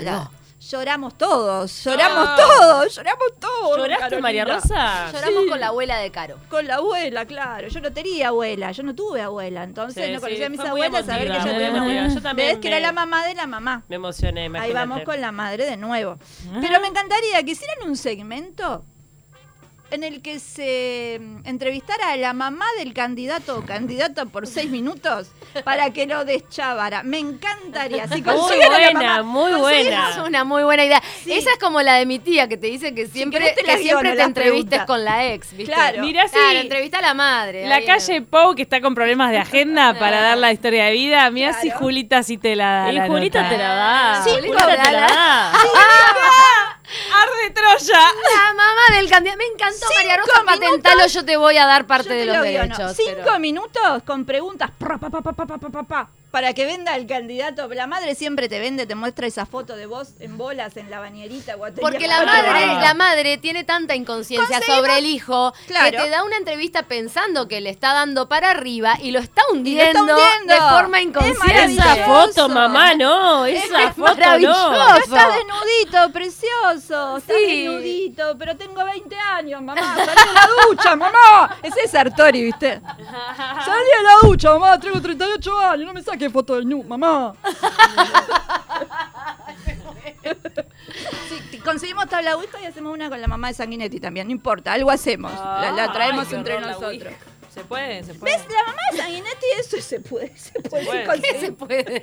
La- 0.00 0.30
lloramos 0.58 1.16
todos, 1.18 1.84
lloramos 1.84 2.34
todos, 2.36 2.94
lloramos 2.96 3.26
todos. 3.38 3.76
¿Lloraste, 3.76 4.00
Carolina. 4.02 4.22
María 4.22 4.44
Rosa? 4.46 5.12
Lloramos 5.12 5.44
Sí. 5.44 5.48
con 5.50 5.60
la 5.60 5.66
abuela 5.68 5.98
de 5.98 6.10
Caro. 6.10 6.38
Con 6.48 6.66
la 6.66 6.76
abuela, 6.76 7.26
claro. 7.26 7.68
Yo 7.68 7.80
no 7.80 7.92
tenía 7.92 8.28
abuela, 8.28 8.72
yo 8.72 8.82
no 8.82 8.94
tuve 8.94 9.20
abuela, 9.20 9.62
entonces 9.64 10.06
Sí, 10.06 10.12
no 10.12 10.20
conocía 10.20 10.38
sí, 10.38 10.44
a 10.44 10.48
mis 10.48 10.60
fue 10.60 10.68
abuelas, 10.70 11.08
a 11.08 11.18
ver 11.18 11.30
que 11.30 11.38
muy 11.40 11.50
tenía 11.50 11.82
una. 11.82 12.08
Yo 12.14 12.22
también 12.22 12.48
¿Ves? 12.52 12.58
Que 12.58 12.68
era 12.68 12.80
la 12.80 12.92
mamá 12.92 13.26
de 13.26 13.34
la 13.34 13.46
mamá. 13.46 13.82
Me 13.88 13.96
emocioné, 13.96 14.40
Ahí 14.40 14.46
imagínate. 14.46 14.72
vamos 14.74 15.02
con 15.02 15.20
la 15.20 15.30
madre 15.30 15.66
de 15.66 15.76
nuevo. 15.76 16.18
Pero 16.60 16.80
me 16.80 16.88
encantaría 16.88 17.42
que 17.44 17.50
hicieran 17.52 17.88
un 17.88 17.96
segmento 17.96 18.82
en 19.90 20.02
el 20.04 20.20
que 20.20 20.40
se 20.40 21.18
mm, 21.20 21.46
entrevistara 21.46 22.10
a 22.12 22.16
la 22.16 22.32
mamá 22.32 22.66
del 22.78 22.92
candidato 22.92 23.58
o 23.58 23.62
candidata 23.64 24.26
por 24.26 24.46
seis 24.46 24.70
minutos 24.70 25.28
para 25.64 25.90
que 25.92 26.06
lo 26.06 26.24
deschavara. 26.24 27.02
Me 27.02 27.18
encantaría. 27.18 28.08
Si 28.08 28.20
Muy 28.22 28.32
buena, 28.32 28.92
mamá- 28.92 29.22
muy 29.22 29.52
buena. 29.52 30.10
Es 30.10 30.16
una 30.18 30.44
muy 30.44 30.64
buena 30.64 30.84
idea. 30.84 31.02
Sí. 31.22 31.32
Esa 31.32 31.52
es 31.52 31.58
como 31.58 31.80
la 31.82 31.94
de 31.94 32.06
mi 32.06 32.18
tía 32.18 32.48
que 32.48 32.56
te 32.56 32.66
dice 32.66 32.94
que 32.94 33.06
siempre, 33.06 33.54
que 33.54 33.78
siempre 33.78 34.14
te 34.16 34.22
entrevistes 34.22 34.82
con 34.86 35.04
la 35.04 35.26
ex, 35.32 35.52
¿viste? 35.56 35.72
Claro. 35.72 36.00
Mirá 36.02 36.26
si 36.28 36.34
Claro, 36.34 36.58
entrevista 36.58 36.98
a 36.98 37.02
la 37.02 37.14
madre. 37.14 37.66
la 37.68 37.76
ahí. 37.76 37.84
calle 37.86 38.22
Pou, 38.22 38.54
que 38.54 38.62
está 38.62 38.80
con 38.80 38.94
problemas 38.94 39.30
de 39.30 39.38
agenda 39.38 39.96
para 39.98 40.20
dar 40.20 40.38
la 40.38 40.52
historia 40.52 40.86
de 40.86 40.92
vida, 40.92 41.30
mirá 41.30 41.52
si 41.52 41.68
Claro. 41.68 41.80
Julita 41.80 42.22
sí 42.22 42.38
te 42.38 42.56
la 42.56 42.70
da. 42.84 42.92
Y 42.92 42.96
la 42.96 43.06
Julita 43.06 43.42
nota. 43.42 43.50
te 43.54 43.58
la 43.62 43.74
da. 43.74 44.24
Sí, 44.24 44.30
Julita 44.30 44.66
te 44.66 44.92
la 44.92 45.00
da. 45.00 45.52
¡Arde 46.86 47.50
Troya! 47.52 47.98
La 47.98 48.54
mamá 48.54 48.96
del 48.96 49.05
candidato. 49.16 49.38
Me 49.38 49.44
encantó, 49.46 49.86
María 49.94 50.16
Rosa. 50.16 50.32
minutos. 50.42 50.60
Patentalo, 50.60 51.06
yo 51.06 51.24
te 51.24 51.36
voy 51.36 51.56
a 51.56 51.66
dar 51.66 51.86
parte 51.86 52.14
de 52.14 52.26
los 52.26 52.36
lo 52.36 52.42
derechos. 52.42 52.96
Cinco 52.96 53.20
pero- 53.24 53.38
minutos 53.38 54.02
con 54.06 54.24
preguntas 54.24 54.70
pra, 54.78 54.98
pa, 54.98 55.10
pa, 55.10 55.20
pa, 55.22 56.08
pa, 56.36 56.42
pa, 56.42 56.44
pa, 56.44 56.44
pa, 56.44 56.44
pa, 56.44 56.46
para 56.46 56.52
que 56.52 56.66
venda 56.66 56.94
el 56.96 57.06
candidato. 57.06 57.66
La 57.68 57.86
madre 57.86 58.14
siempre 58.14 58.48
te 58.48 58.58
vende, 58.60 58.86
te 58.86 58.94
muestra 58.94 59.26
esa 59.26 59.46
foto 59.46 59.74
de 59.74 59.86
vos 59.86 60.08
en 60.20 60.36
bolas 60.36 60.76
en 60.76 60.90
la 60.90 61.00
bañerita. 61.00 61.56
cuando 61.56 61.80
Porque 61.80 62.06
la 62.06 62.24
madre, 62.24 62.66
la 62.66 62.94
madre 62.94 63.38
tiene 63.38 63.64
tanta 63.64 63.94
inconsciencia 63.94 64.58
Conseguimos- 64.58 64.76
sobre 64.76 64.98
el 64.98 65.06
hijo 65.06 65.52
Claro. 65.66 65.90
que 65.90 65.96
te 66.04 66.08
da 66.10 66.24
una 66.24 66.36
entrevista 66.36 66.82
pensando 66.82 67.48
que 67.48 67.60
le 67.60 67.70
está 67.70 67.92
dando 67.94 68.28
para 68.28 68.50
arriba 68.50 68.96
y 69.00 69.10
lo 69.12 69.18
está 69.20 69.42
hundiendo, 69.52 70.00
hundiendo. 70.00 70.54
de 70.54 70.60
forma 70.60 70.98
Es 70.98 71.04
inconsciente. 71.06 71.46
maravilloso. 71.46 71.92
Esa 71.94 72.04
foto, 72.04 72.48
mamá, 72.48 72.94
no. 72.94 73.46
Esa 73.46 73.84
Es 73.84 73.94
foto 73.96 74.14
maravilloso. 74.14 74.72
no. 74.72 74.96
Estás 74.96 75.28
desnudito, 75.34 76.12
precioso. 76.12 77.16
Estás 77.16 77.36
Sí. 77.36 77.62
desnudito, 77.64 78.36
pero 78.38 78.56
tengo 78.56 78.84
20 78.84 79.16
años, 79.18 79.62
mamá. 79.62 79.80
Salí 79.80 80.06
de 80.28 80.34
la 80.34 80.48
ducha, 80.68 80.96
mamá. 80.96 81.56
Ese 81.62 81.80
es 81.84 81.90
Sartori, 81.90 82.42
¿viste? 82.44 82.80
Salí 83.64 83.84
de 83.96 84.02
la 84.02 84.28
ducha, 84.28 84.50
mamá. 84.52 84.78
Tengo 84.78 85.00
38 85.00 85.58
años. 85.58 85.86
No 85.86 85.92
me 85.94 86.02
saques 86.02 86.25
foto 86.30 86.54
del 86.56 86.68
nu, 86.68 86.82
mamá. 86.82 87.34
Sí, 91.28 91.40
t- 91.50 91.58
conseguimos 91.60 92.06
tabla 92.08 92.36
Ouija 92.36 92.60
y 92.60 92.66
hacemos 92.66 92.92
una 92.94 93.08
con 93.08 93.20
la 93.20 93.26
mamá 93.28 93.48
de 93.48 93.54
Sanguinetti 93.54 94.00
también. 94.00 94.26
No 94.26 94.32
importa, 94.32 94.72
algo 94.72 94.90
hacemos. 94.90 95.32
la, 95.32 95.72
la 95.72 95.92
traemos 95.92 96.24
Ay, 96.24 96.30
qué 96.30 96.36
entre 96.36 96.54
horror 96.54 96.66
la 96.66 96.72
nosotros. 96.72 96.92
Ouija. 96.92 97.16
Se 97.66 97.68
puede, 97.68 98.04
se 98.04 98.14
puede. 98.14 98.36
¿Ves? 98.36 98.46
La 98.48 98.62
mamá 98.64 98.78
de 98.92 98.98
Sanguinetti, 98.98 99.46
eso 99.58 99.80
se 99.80 100.00
puede. 100.00 100.36
Se 100.36 100.52
puede, 100.60 100.84
puede. 100.86 101.00
¿Qué 101.00 101.06
conseguir. 101.06 101.40
se 101.40 101.52
puede? 101.52 102.00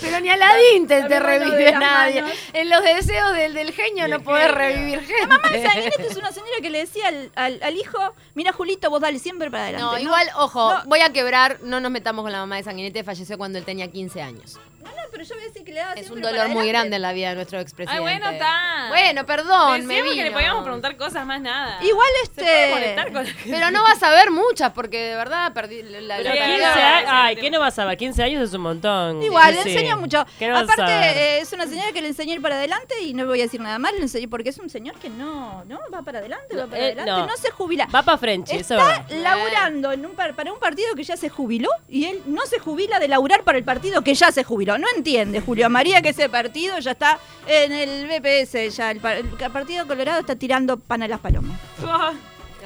Pero 0.00 0.20
ni 0.20 0.30
Aladín 0.30 0.86
te, 0.86 1.00
La 1.02 1.08
te 1.08 1.20
revive 1.20 1.72
nadie. 1.72 2.22
manos. 2.22 2.36
En 2.54 2.70
los 2.70 2.82
deseos 2.82 3.34
del, 3.34 3.54
del 3.54 3.72
genio 3.72 4.08
no 4.08 4.20
podés 4.20 4.50
revivir 4.50 5.00
gente. 5.00 5.20
La 5.20 5.26
mamá 5.26 5.50
de 5.50 5.62
Sanguinetti 5.66 6.02
es 6.02 6.16
una 6.16 6.32
señora 6.32 6.52
que 6.62 6.70
le 6.70 6.78
decía 6.78 7.08
al, 7.08 7.30
al- 7.34 7.62
al 7.62 7.76
hijo, 7.76 7.98
mira 8.34 8.52
Julito, 8.52 8.88
vos 8.90 9.00
dale 9.00 9.18
siempre 9.18 9.50
para 9.50 9.64
adelante. 9.64 9.84
No, 9.86 9.98
igual, 9.98 10.28
ojo, 10.36 10.72
No. 10.74 10.82
voy 10.86 11.00
a 11.00 11.12
quebrar, 11.12 11.58
no 11.62 11.80
nos 11.80 11.90
metamos 11.90 12.22
con 12.22 12.32
la 12.32 12.38
mamá 12.38 12.56
de 12.56 12.62
Sanguinete, 12.62 13.04
falleció 13.04 13.36
cuando 13.36 13.58
él 13.58 13.64
tenía 13.64 13.90
15 13.90 14.22
años. 14.22 14.58
No, 14.82 14.90
no, 14.90 15.05
pero 15.16 15.24
yo 15.28 15.34
voy 15.34 15.44
a 15.44 15.46
decir 15.48 15.64
que 15.64 15.72
le 15.72 15.80
daba 15.80 15.92
Es 15.94 16.10
un 16.10 16.20
dolor 16.20 16.48
muy 16.48 16.68
grande 16.68 16.96
en 16.96 17.02
la 17.02 17.12
vida 17.14 17.30
de 17.30 17.36
nuestro 17.36 17.58
Ay, 17.58 17.62
expresidente. 17.62 18.00
bueno, 18.02 18.28
está. 18.30 18.86
Bueno, 18.88 19.24
perdón, 19.26 19.86
me 19.86 19.94
Decíamos 19.94 20.10
que 20.10 20.16
le 20.16 20.24
vino. 20.24 20.36
podíamos 20.36 20.62
preguntar 20.64 20.96
cosas 20.96 21.24
más 21.26 21.40
nada. 21.40 21.78
Igual 21.82 22.06
Se 22.24 22.30
puede 22.42 22.62
este... 22.64 22.74
molestar 22.74 23.12
con 23.12 23.24
la 23.24 23.30
gente. 23.30 23.50
Pero 23.50 23.70
no 23.70 23.82
vas 23.82 24.02
a 24.02 24.10
ver 24.10 24.30
muchas, 24.30 24.72
porque 24.72 24.98
de 25.10 25.16
verdad 25.16 25.52
perdí 25.54 25.82
la, 25.82 26.16
Pero 26.18 26.34
la- 26.34 26.46
15 26.46 26.58
la- 26.60 26.96
años, 26.98 27.10
ay, 27.12 27.36
¿qué 27.36 27.50
no 27.50 27.60
vas 27.60 27.78
a 27.78 27.84
ver? 27.86 27.96
15 27.96 28.22
años 28.22 28.48
es 28.48 28.54
un 28.54 28.60
montón. 28.60 29.22
Igual, 29.22 29.50
Sí, 29.52 29.56
le 29.56 29.62
sí. 29.64 29.70
enseña 29.70 29.96
mucho. 29.96 30.26
¿Qué 30.38 30.48
no 30.48 30.54
vas 30.54 30.64
a 30.68 30.74
saber? 30.76 30.94
Aparte, 30.94 31.18
eh, 31.20 31.40
es 31.40 31.52
una 31.52 31.66
señora 31.66 31.92
que 31.92 32.02
le 32.02 32.08
enseñé 32.08 32.32
a 32.32 32.34
ir 32.36 32.42
para 32.42 32.56
adelante 32.56 32.94
y 33.02 33.14
no 33.14 33.26
voy 33.26 33.40
a 33.40 33.44
decir 33.44 33.60
nada 33.60 33.78
más, 33.78 33.92
le 33.94 34.00
enseñé 34.02 34.28
porque 34.28 34.50
es 34.50 34.58
un 34.58 34.68
señor 34.68 34.96
que 34.98 35.08
no, 35.08 35.64
no, 35.64 35.78
va 35.92 36.02
para 36.02 36.18
adelante, 36.18 36.54
va 36.56 36.66
para 36.66 36.78
eh, 36.78 36.84
adelante, 36.86 37.10
no. 37.10 37.26
no. 37.26 37.36
se 37.36 37.50
jubila. 37.50 37.86
Va 37.94 38.02
para 38.02 38.18
Frenchy, 38.18 38.56
eso 38.56 38.74
es 38.78 38.98
Está 38.98 39.14
laburando 39.16 39.92
en 39.92 40.04
un 40.06 40.12
par- 40.14 40.34
para 40.34 40.52
un 40.52 40.58
partido 40.58 40.94
que 40.94 41.04
ya 41.04 41.16
se 41.16 41.28
jubiló 41.28 41.70
y 41.88 42.04
él 42.06 42.22
no 42.26 42.44
se 42.46 42.58
jubila 42.58 42.98
de 42.98 43.08
laburar 43.08 43.42
para 43.42 43.58
el 43.58 43.64
partido 43.64 44.02
que 44.02 44.14
ya 44.14 44.30
se 44.32 44.44
jubiló. 44.44 44.78
No 44.78 44.86
entiende, 45.06 45.40
Julio 45.40 45.70
María, 45.70 46.02
que 46.02 46.08
ese 46.08 46.28
partido 46.28 46.80
ya 46.80 46.90
está 46.90 47.20
en 47.46 47.70
el 47.70 48.08
BPS, 48.08 48.76
ya 48.76 48.90
el, 48.90 49.00
el 49.04 49.50
Partido 49.52 49.86
Colorado 49.86 50.18
está 50.18 50.34
tirando 50.34 50.78
pan 50.78 51.00
a 51.04 51.06
las 51.06 51.20
palomas. 51.20 51.60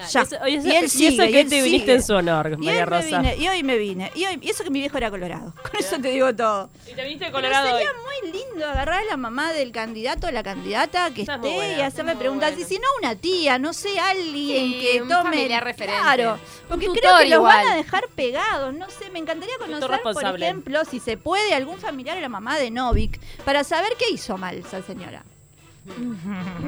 Ya. 0.08 0.22
Eso- 0.22 0.36
y 0.46 0.54
eso- 0.56 0.68
y 0.68 0.76
él 0.76 0.84
y 0.84 0.88
sigue, 0.88 1.08
eso 1.14 1.24
y 1.24 1.32
que 1.32 1.40
él 1.40 1.48
te 1.48 1.62
viniste 1.62 1.94
en 1.94 2.02
su 2.02 2.14
honor, 2.14 2.52
Y 2.60 2.64
María 2.66 2.70
hoy, 2.72 2.76
me 2.78 2.86
Rosa. 2.86 3.18
vine, 3.20 3.36
y 3.36 3.48
hoy 3.48 3.62
me 3.62 3.76
vine. 3.78 4.10
Y, 4.14 4.24
hoy- 4.26 4.38
y 4.40 4.50
eso 4.50 4.64
que 4.64 4.70
mi 4.70 4.80
viejo 4.80 4.96
era 4.96 5.10
colorado. 5.10 5.54
Con 5.62 5.78
eso 5.80 5.98
te 6.00 6.08
digo 6.10 6.34
todo. 6.34 6.70
Y 6.90 6.94
te 6.94 7.02
viniste 7.02 7.24
de 7.26 7.30
Pero 7.30 7.32
Colorado 7.32 7.74
hoy. 7.76 7.82
sería 7.82 7.92
muy 7.92 8.32
lindo 8.32 8.66
agarrar 8.66 9.00
a 9.00 9.04
la 9.04 9.16
mamá 9.16 9.52
del 9.52 9.72
candidato 9.72 10.26
o 10.26 10.30
la 10.30 10.42
candidata 10.42 11.10
que 11.12 11.22
esté 11.22 11.34
y 11.34 11.54
buena, 11.54 11.86
hacerle 11.86 12.14
muy 12.14 12.20
preguntas. 12.20 12.50
buena. 12.50 12.64
Y 12.66 12.68
si 12.68 12.78
no, 12.78 12.86
una 13.00 13.14
tía, 13.16 13.58
no 13.58 13.72
sé, 13.72 13.98
alguien 13.98 14.66
Sí, 14.72 14.80
que 14.80 15.02
un 15.02 15.08
tome. 15.08 15.22
familiar 15.30 15.64
referente. 15.64 16.00
Claro, 16.02 16.38
porque 16.68 16.88
Un 16.88 16.94
creo 16.96 17.18
que 17.18 17.28
los 17.28 17.42
van 17.42 17.66
a 17.68 17.76
dejar 17.76 18.08
pegados. 18.14 18.74
No 18.74 18.88
sé, 18.90 19.10
me 19.10 19.18
encantaría 19.18 19.56
conocer, 19.58 20.00
por 20.02 20.36
ejemplo, 20.36 20.84
si 20.84 21.00
se 21.00 21.16
puede, 21.16 21.54
algún 21.54 21.78
familiar 21.78 22.16
de 22.16 22.22
la 22.22 22.28
mamá 22.28 22.58
de 22.58 22.70
Novik 22.70 23.20
para 23.44 23.64
saber 23.64 23.92
qué 23.98 24.10
hizo 24.10 24.36
mal 24.38 24.56
esa 24.56 24.82
señora. 24.82 25.24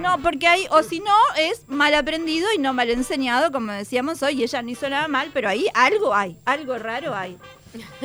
No, 0.00 0.20
porque 0.22 0.46
hay, 0.46 0.66
o 0.70 0.82
si 0.82 1.00
no, 1.00 1.14
es 1.38 1.68
mal 1.68 1.94
aprendido 1.94 2.48
y 2.54 2.58
no 2.58 2.72
mal 2.72 2.90
enseñado, 2.90 3.52
como 3.52 3.72
decíamos 3.72 4.22
hoy, 4.22 4.40
y 4.40 4.42
ella 4.44 4.62
no 4.62 4.70
hizo 4.70 4.88
nada 4.88 5.08
mal, 5.08 5.30
pero 5.32 5.48
ahí 5.48 5.66
algo 5.74 6.14
hay, 6.14 6.36
algo 6.44 6.78
raro 6.78 7.14
hay. 7.14 7.38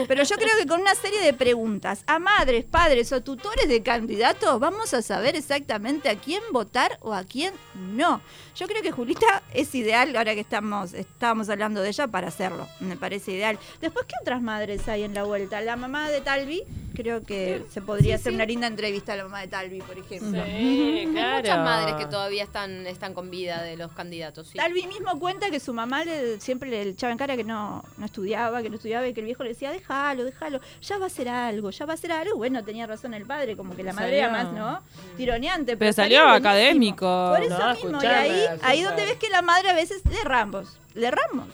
Pero 0.08 0.24
yo 0.24 0.36
creo 0.38 0.58
que 0.58 0.68
con 0.68 0.82
una 0.82 0.96
serie 0.96 1.20
de 1.22 1.34
preguntas 1.34 2.04
a 2.08 2.20
madres, 2.20 2.66
padres 2.66 3.12
o 3.12 3.22
tutores 3.22 3.68
de 3.68 3.84
candidatos 3.84 4.60
vamos 4.60 4.94
a 4.94 5.02
saber 5.02 5.36
exactamente 5.36 6.10
a 6.10 6.18
quién 6.18 6.42
votar 6.52 6.98
o 7.02 7.14
a 7.14 7.24
quién 7.24 7.54
no. 7.76 8.22
Yo 8.58 8.68
creo 8.68 8.82
que 8.82 8.92
Julita 8.92 9.44
es 9.54 9.74
ideal, 9.76 10.16
ahora 10.16 10.34
que 10.34 10.40
estamos 10.42 10.94
estábamos 10.94 11.48
hablando 11.50 11.82
de 11.82 11.90
ella, 11.90 12.08
para 12.08 12.28
hacerlo. 12.30 12.68
Me 12.80 12.98
parece 12.98 13.32
ideal. 13.34 13.60
Después, 13.82 14.06
¿qué 14.08 14.16
otras 14.22 14.42
madres 14.42 14.88
hay 14.90 15.04
en 15.04 15.14
la 15.14 15.24
vuelta? 15.24 15.62
La 15.62 15.76
mamá 15.76 16.10
de 16.10 16.22
Talvi, 16.22 16.64
creo 16.96 17.22
que 17.24 17.64
se 17.70 17.82
podría 17.82 18.16
hacer 18.16 18.34
una 18.34 18.46
linda 18.46 18.66
entrevista 18.66 19.14
a 19.14 19.18
la 19.18 19.24
mamá 19.26 19.42
de 19.42 19.48
Talvi, 19.48 19.80
por 19.82 19.98
ejemplo. 19.98 20.44
Sí, 20.44 20.50
Hay 20.52 21.08
claro. 21.12 21.38
muchas 21.38 21.58
madres 21.60 21.96
que 21.96 22.06
todavía 22.08 22.44
están, 22.44 22.88
están 22.88 23.14
con 23.14 23.30
vida 23.30 23.62
de 23.62 23.78
los 23.78 23.92
candidatos. 23.92 24.48
sí. 24.48 24.58
Talvi 24.58 24.88
mismo 24.88 25.20
cuenta 25.20 25.52
que 25.52 25.60
su 25.60 25.72
mamá 25.74 26.04
le- 26.04 26.40
siempre 26.40 26.70
le 26.72 26.82
echaba 26.82 27.12
en 27.12 27.20
cara 27.20 27.36
que 27.38 27.44
no, 27.44 27.84
no 27.98 28.06
estudiaba, 28.08 28.64
que 28.64 28.70
no 28.72 28.76
estudiaba 28.78 29.08
y 29.08 29.14
que 29.14 29.20
el 29.20 29.28
viejo 29.28 29.44
le 29.44 29.50
decía, 29.50 29.72
déjalo, 29.72 30.24
déjalo, 30.24 30.60
ya 30.82 30.98
va 30.98 31.06
a 31.06 31.10
ser 31.10 31.30
algo, 31.30 31.70
ya 31.70 31.86
va 31.86 31.94
a 31.94 31.98
ser 31.98 32.12
algo. 32.12 32.38
Bueno, 32.38 32.64
tenía 32.64 32.88
razón 32.88 33.14
el 33.14 33.26
padre, 33.28 33.56
como 33.56 33.76
que 33.76 33.84
la 33.84 33.94
madre 33.94 34.18
era 34.18 34.30
más, 34.30 34.52
¿no? 34.52 34.82
Tironeante. 35.16 35.78
Pero 35.78 35.94
salió 35.94 36.18
salió 36.22 36.34
académico. 36.34 37.06
Por 37.36 37.44
eso 37.44 37.60
No, 37.60 37.74
mismo, 37.76 38.02
y 38.02 38.06
ahí, 38.08 38.47
ahí 38.64 38.82
donde 38.82 39.06
ves 39.06 39.16
que 39.18 39.30
la 39.30 39.42
madre 39.42 39.70
a 39.70 39.74
veces 39.74 40.02
le 40.10 40.24
ramos, 40.24 40.78
le 40.94 41.12
ramos. 41.12 41.48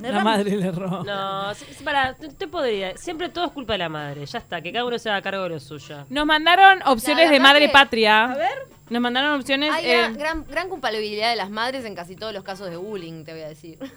Le 0.00 0.12
La 0.12 0.18
ramos. 0.18 0.24
madre 0.32 0.56
le 0.56 0.66
erró. 0.68 1.02
No, 1.02 1.52
sí, 1.56 1.64
sí, 1.76 1.82
para, 1.82 2.14
te, 2.14 2.46
podría. 2.46 2.96
Siempre 2.96 3.28
todo 3.30 3.46
es 3.46 3.50
culpa 3.52 3.72
de 3.72 3.78
la 3.80 3.88
madre. 3.88 4.24
Ya 4.26 4.38
está, 4.38 4.60
que 4.60 4.72
cada 4.72 4.84
uno 4.84 4.96
se 4.96 5.10
haga 5.10 5.20
cargo 5.22 5.42
de 5.42 5.48
lo 5.48 5.58
suyo. 5.60 6.06
Nos 6.08 6.24
mandaron 6.24 6.80
opciones 6.86 7.24
La 7.26 7.32
de 7.32 7.38
verdad 7.38 7.52
madre 7.52 7.66
que- 7.66 7.72
patria. 7.72 8.24
A 8.26 8.36
ver, 8.36 8.48
Nos 8.90 9.02
mandaron 9.02 9.40
opciones. 9.40 9.72
Hay 9.72 9.86
eh, 9.90 9.96
gran, 9.96 10.14
gran, 10.16 10.44
gran 10.46 10.68
culpabilidad 10.68 11.30
de 11.30 11.36
las 11.36 11.50
madres 11.50 11.84
en 11.84 11.96
casi 11.96 12.14
todos 12.14 12.32
los 12.32 12.44
casos 12.44 12.70
de 12.70 12.76
bullying, 12.76 13.24
te 13.24 13.32
voy 13.32 13.42
a 13.42 13.48
decir. 13.48 13.78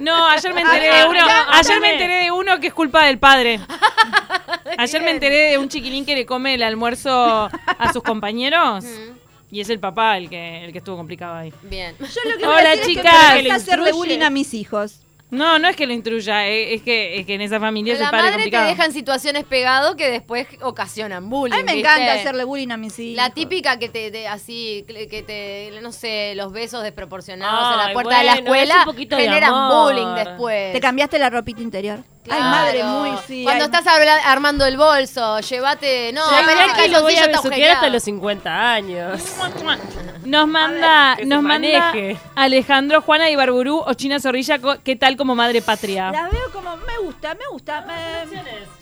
No, 0.00 0.28
ayer 0.28 0.54
me 0.54 0.60
enteré 0.60 0.90
Ah, 0.90 0.96
de 1.02 1.04
uno. 1.08 1.18
ya, 1.26 1.46
Ayer 1.58 1.80
me 1.80 1.92
enteré 1.92 2.14
de 2.24 2.30
uno 2.30 2.60
que 2.60 2.68
es 2.68 2.72
culpa 2.72 3.04
del 3.06 3.18
padre. 3.18 3.58
Ayer 4.78 5.02
me 5.02 5.10
enteré 5.10 5.50
de 5.50 5.58
un 5.58 5.68
chiquilín 5.68 6.06
que 6.06 6.14
le 6.14 6.24
come 6.24 6.54
el 6.54 6.62
almuerzo 6.62 7.50
a 7.78 7.92
sus 7.92 8.02
compañeros. 8.04 8.84
Mm, 8.84 9.17
Y 9.50 9.60
es 9.60 9.70
el 9.70 9.80
papá 9.80 10.18
el 10.18 10.28
que, 10.28 10.64
el 10.64 10.72
que 10.72 10.78
estuvo 10.78 10.96
complicado 10.96 11.34
ahí. 11.36 11.52
Bien. 11.62 11.94
yo 11.98 12.06
lo 12.30 12.38
que 12.38 12.44
Hola, 12.46 12.54
voy 12.54 12.66
a 12.66 12.76
decir 12.76 12.96
chicas. 12.96 13.14
es 13.36 13.36
que 13.42 13.42
Que 13.44 13.52
hacerle 13.52 13.92
bullying 13.92 14.20
a 14.22 14.30
mis 14.30 14.52
hijos. 14.54 15.00
No, 15.30 15.58
no 15.58 15.68
es 15.68 15.76
que 15.76 15.86
lo 15.86 15.92
instruya, 15.92 16.48
eh, 16.48 16.72
es 16.72 16.80
que, 16.82 17.18
es 17.20 17.26
que 17.26 17.34
en 17.34 17.42
esa 17.42 17.60
familia 17.60 17.92
es 17.92 17.98
la 17.98 18.06
el 18.06 18.10
padre 18.10 18.22
madre 18.24 18.36
te 18.36 18.42
complicado. 18.44 18.68
deja 18.70 18.84
en 18.86 18.92
situaciones 18.92 19.44
pegado 19.44 19.94
que 19.94 20.10
después 20.10 20.46
ocasionan 20.62 21.28
bullying. 21.28 21.52
A 21.52 21.58
mí 21.58 21.64
me 21.64 21.74
¿viste? 21.74 21.86
encanta 21.86 22.12
hacerle 22.14 22.44
bullying 22.44 22.70
a 22.70 22.78
mis 22.78 22.98
hijos. 22.98 23.16
La 23.16 23.28
típica 23.28 23.78
que 23.78 23.90
te, 23.90 24.10
te- 24.10 24.26
así, 24.26 24.86
que 24.88 25.22
te, 25.22 25.80
no 25.82 25.92
sé, 25.92 26.32
los 26.34 26.50
besos 26.50 26.82
desproporcionados 26.82 27.62
a 27.62 27.78
Ay, 27.82 27.88
la 27.88 27.92
puerta 27.92 28.18
de 28.20 28.24
la 28.24 28.34
escuela 28.36 28.86
es 28.90 29.08
de 29.08 29.16
generan 29.16 29.68
bullying 29.70 30.14
después. 30.24 30.72
¿Te 30.72 30.80
cambiaste 30.80 31.18
la 31.18 31.28
ropita 31.28 31.60
interior? 31.60 31.98
Claro. 32.28 32.44
Ay, 32.44 32.50
madre, 32.50 32.84
muy 32.84 33.18
sí. 33.26 33.42
Cuando 33.42 33.64
ay. 33.64 33.70
estás 33.72 33.86
habla- 33.86 34.16
armando 34.26 34.64
el 34.66 34.76
bolso, 34.76 35.40
llévate. 35.40 36.12
No, 36.12 36.22
pero 36.46 36.74
que 36.74 36.80
ese 36.82 36.88
lo 36.90 37.02
voy 37.02 37.14
calzoncillo 37.14 37.20
a 37.20 37.24
está 37.24 37.28
besuquear 37.28 37.44
agujereado. 37.44 37.74
hasta 37.76 37.88
los 37.88 38.02
50 38.02 38.72
años. 38.74 39.22
Nos 40.24 40.46
manda, 40.48 41.14
que 41.16 41.22
se 41.22 41.28
nos 41.28 41.42
manda 41.42 41.80
maneje. 41.92 42.18
Alejandro, 42.34 43.00
Juana 43.02 43.30
Ibarburú 43.30 43.82
o 43.86 43.94
China 43.94 44.20
Zorrilla, 44.20 44.58
co- 44.58 44.76
¿qué 44.84 44.96
tal 44.96 45.16
como 45.16 45.34
madre 45.34 45.62
patria? 45.62 46.10
La 46.12 46.28
veo 46.28 46.50
como, 46.52 46.76
me 46.76 46.98
gusta, 46.98 47.34
me 47.34 47.46
gusta. 47.50 47.80
Me... 47.82 47.94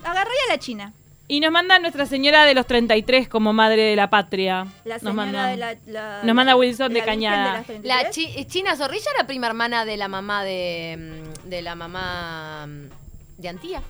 Agarré 0.05 0.31
a 0.49 0.53
la 0.53 0.59
china. 0.59 0.93
Y 1.29 1.41
nos 1.41 1.51
manda 1.51 1.81
Nuestra 1.81 2.07
Señora 2.07 2.45
de 2.45 2.55
los 2.55 2.67
33 2.67 3.29
como 3.29 3.53
madre 3.53 3.83
de 3.83 3.97
la 3.97 4.09
patria. 4.09 4.65
La 4.85 4.95
nos 4.95 5.01
señora 5.03 5.15
manda. 5.15 5.47
de 5.49 5.57
la, 5.57 5.75
la- 5.87 6.23
Nos 6.23 6.35
manda 6.37 6.55
Wilson 6.55 6.93
de 6.93 7.01
la 7.01 7.05
Virgen 7.05 7.21
Cañada. 7.31 7.53
las 7.55 7.67
33. 7.67 7.85
La 8.05 8.11
chi- 8.11 8.45
China 8.47 8.77
Zorrilla 8.77 9.11
era 9.17 9.27
prima 9.27 9.49
hermana 9.49 9.85
de 9.85 9.97
la 9.97 10.07
mamá 10.07 10.45
de, 10.45 10.97
mm, 11.45 11.49
de 11.49 11.63
la 11.63 11.75
mamá 11.75 12.67
mm, 12.69 12.89
de 13.37 13.49
Antía. 13.49 13.83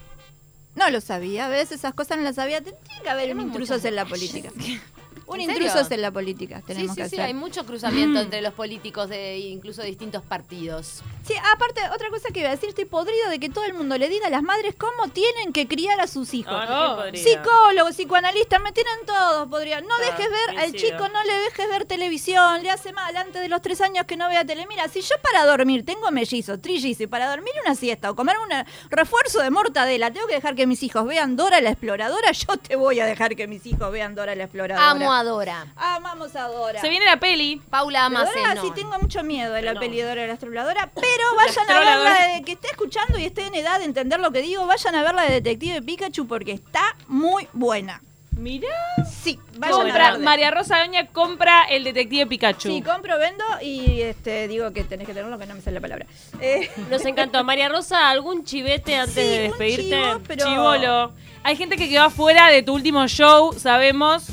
No 0.74 0.90
lo 0.90 1.00
sabía, 1.00 1.48
¿ves? 1.48 1.72
Esas 1.72 1.94
cosas 1.94 2.18
no 2.18 2.24
las 2.24 2.36
sabía. 2.36 2.60
Tiene 2.62 2.78
que 3.02 3.08
haber 3.08 3.28
Tenemos 3.28 3.46
intrusos 3.46 3.84
en 3.84 3.96
la 3.96 4.04
política. 4.04 4.50
Un 5.28 5.40
¿En 5.40 5.50
intruso 5.50 5.72
serio? 5.78 5.88
en 5.96 6.02
la 6.02 6.10
política 6.12 6.62
tenemos 6.66 6.94
sí, 6.94 7.02
que 7.02 7.08
sí, 7.08 7.10
sí, 7.10 7.16
hacer. 7.16 7.26
hay 7.26 7.34
mucho 7.34 7.66
cruzamiento 7.66 8.20
entre 8.26 8.40
los 8.42 8.54
políticos 8.54 9.08
de 9.08 9.38
incluso 9.38 9.82
de 9.82 9.88
distintos 9.88 10.22
partidos. 10.22 11.02
Sí, 11.26 11.34
aparte, 11.52 11.80
otra 11.92 12.08
cosa 12.10 12.28
que 12.32 12.40
iba 12.40 12.48
a 12.48 12.52
decir, 12.52 12.68
estoy 12.68 12.84
podrido 12.84 13.28
de 13.28 13.40
que 13.40 13.48
todo 13.48 13.64
el 13.64 13.74
mundo 13.74 13.98
le 13.98 14.08
diga 14.08 14.28
a 14.28 14.30
las 14.30 14.42
madres 14.44 14.74
cómo 14.78 15.08
tienen 15.12 15.52
que 15.52 15.66
criar 15.66 15.98
a 16.00 16.06
sus 16.06 16.32
hijos. 16.34 16.54
Ah. 16.56 17.06
Psicólogos, 17.12 17.96
psicoanalistas, 17.96 18.60
me 18.62 18.70
tienen 18.72 18.94
todos, 19.04 19.48
podría. 19.48 19.80
No 19.80 19.88
Ah, 19.96 20.04
dejes 20.04 20.30
ver, 20.30 20.58
al 20.58 20.72
chico 20.72 21.08
no 21.08 21.24
le 21.24 21.32
dejes 21.40 21.68
ver 21.68 21.84
televisión, 21.86 22.62
le 22.62 22.70
hace 22.70 22.92
mal 22.92 23.16
antes 23.16 23.42
de 23.42 23.48
los 23.48 23.60
tres 23.62 23.80
años 23.80 24.06
que 24.06 24.16
no 24.16 24.28
vea 24.28 24.44
tele. 24.44 24.66
Mira, 24.68 24.86
si 24.88 25.00
yo 25.00 25.16
para 25.22 25.44
dormir 25.46 25.84
tengo 25.84 26.10
mellizos, 26.12 26.60
trillizos, 26.62 27.00
y 27.00 27.06
para 27.08 27.28
dormir 27.30 27.52
una 27.64 27.74
siesta 27.74 28.10
o 28.10 28.14
comer 28.14 28.36
un 28.38 28.50
refuerzo 28.90 29.40
de 29.40 29.50
mortadela, 29.50 30.12
tengo 30.12 30.26
que 30.28 30.34
dejar 30.34 30.54
que 30.54 30.66
mis 30.66 30.82
hijos 30.84 31.04
vean 31.06 31.34
Dora 31.34 31.60
la 31.60 31.70
exploradora, 31.70 32.30
yo 32.32 32.56
te 32.58 32.76
voy 32.76 33.00
a 33.00 33.06
dejar 33.06 33.34
que 33.34 33.46
mis 33.48 33.66
hijos 33.66 33.90
vean 33.90 34.14
Dora 34.14 34.34
la 34.36 34.44
exploradora. 34.44 34.90
Amo 34.90 35.12
a 35.18 35.24
Dora. 35.24 35.66
Amamos 35.76 36.34
a 36.36 36.48
Dora. 36.48 36.80
Se 36.80 36.88
viene 36.88 37.06
la 37.06 37.18
peli. 37.18 37.60
Paula 37.70 38.04
ama 38.06 38.24
De 38.24 38.30
Dora 38.40 38.60
sí 38.60 38.70
tengo 38.74 38.98
mucho 38.98 39.22
miedo 39.22 39.52
de 39.52 39.62
la 39.62 39.74
No. 39.74 39.80
peli 39.80 39.96
de 39.98 40.04
Dora 40.04 40.26
la 40.26 40.32
exploradora, 40.34 40.90
pero 40.94 41.34
vayan 41.36 41.58
a 41.58 41.60
Astroladora. 41.62 42.10
verla 42.12 42.34
de 42.36 42.42
que 42.42 42.52
esté 42.52 42.68
escuchando 42.68 43.18
y 43.18 43.24
esté 43.24 43.46
en 43.46 43.54
edad 43.54 43.78
de 43.78 43.84
entender 43.86 44.20
lo 44.20 44.30
que 44.30 44.42
digo, 44.42 44.66
vayan 44.66 44.94
a 44.94 45.02
verla 45.02 45.22
de 45.22 45.32
Detective 45.40 45.82
Pikachu 45.82 46.26
porque 46.26 46.52
está 46.52 46.96
muy 47.08 47.48
buena. 47.52 48.00
Mirá. 48.38 48.68
Sí, 49.10 49.38
vayan 49.56 49.74
a 49.80 49.82
Compra, 49.84 50.10
verla. 50.10 50.24
María 50.24 50.50
Rosa 50.50 50.78
Doña 50.80 51.06
compra 51.06 51.62
el 51.70 51.84
detective 51.84 52.26
Pikachu. 52.26 52.68
Sí, 52.68 52.82
compro, 52.82 53.18
vendo 53.18 53.42
y 53.62 54.02
este 54.02 54.46
digo 54.46 54.72
que 54.74 54.84
tenés 54.84 55.06
que 55.06 55.14
tenerlo 55.14 55.38
que 55.38 55.46
no 55.46 55.54
me 55.54 55.62
sale 55.62 55.76
la 55.76 55.80
palabra. 55.80 56.04
Eh, 56.42 56.70
Nos 56.90 57.02
encantó. 57.06 57.42
María 57.44 57.70
Rosa, 57.70 58.10
¿algún 58.10 58.44
chivete 58.44 58.94
antes 58.94 59.14
Sí, 59.14 59.20
de 59.22 59.36
un 59.38 59.42
despedirte? 59.48 59.82
chivo, 59.84 60.20
pero- 60.28 60.46
Chivolo. 60.46 61.12
Hay 61.44 61.56
gente 61.56 61.78
que 61.78 61.88
quedó 61.88 62.02
afuera 62.04 62.48
de 62.50 62.62
tu 62.62 62.74
último 62.74 63.08
show, 63.08 63.54
sabemos 63.54 64.26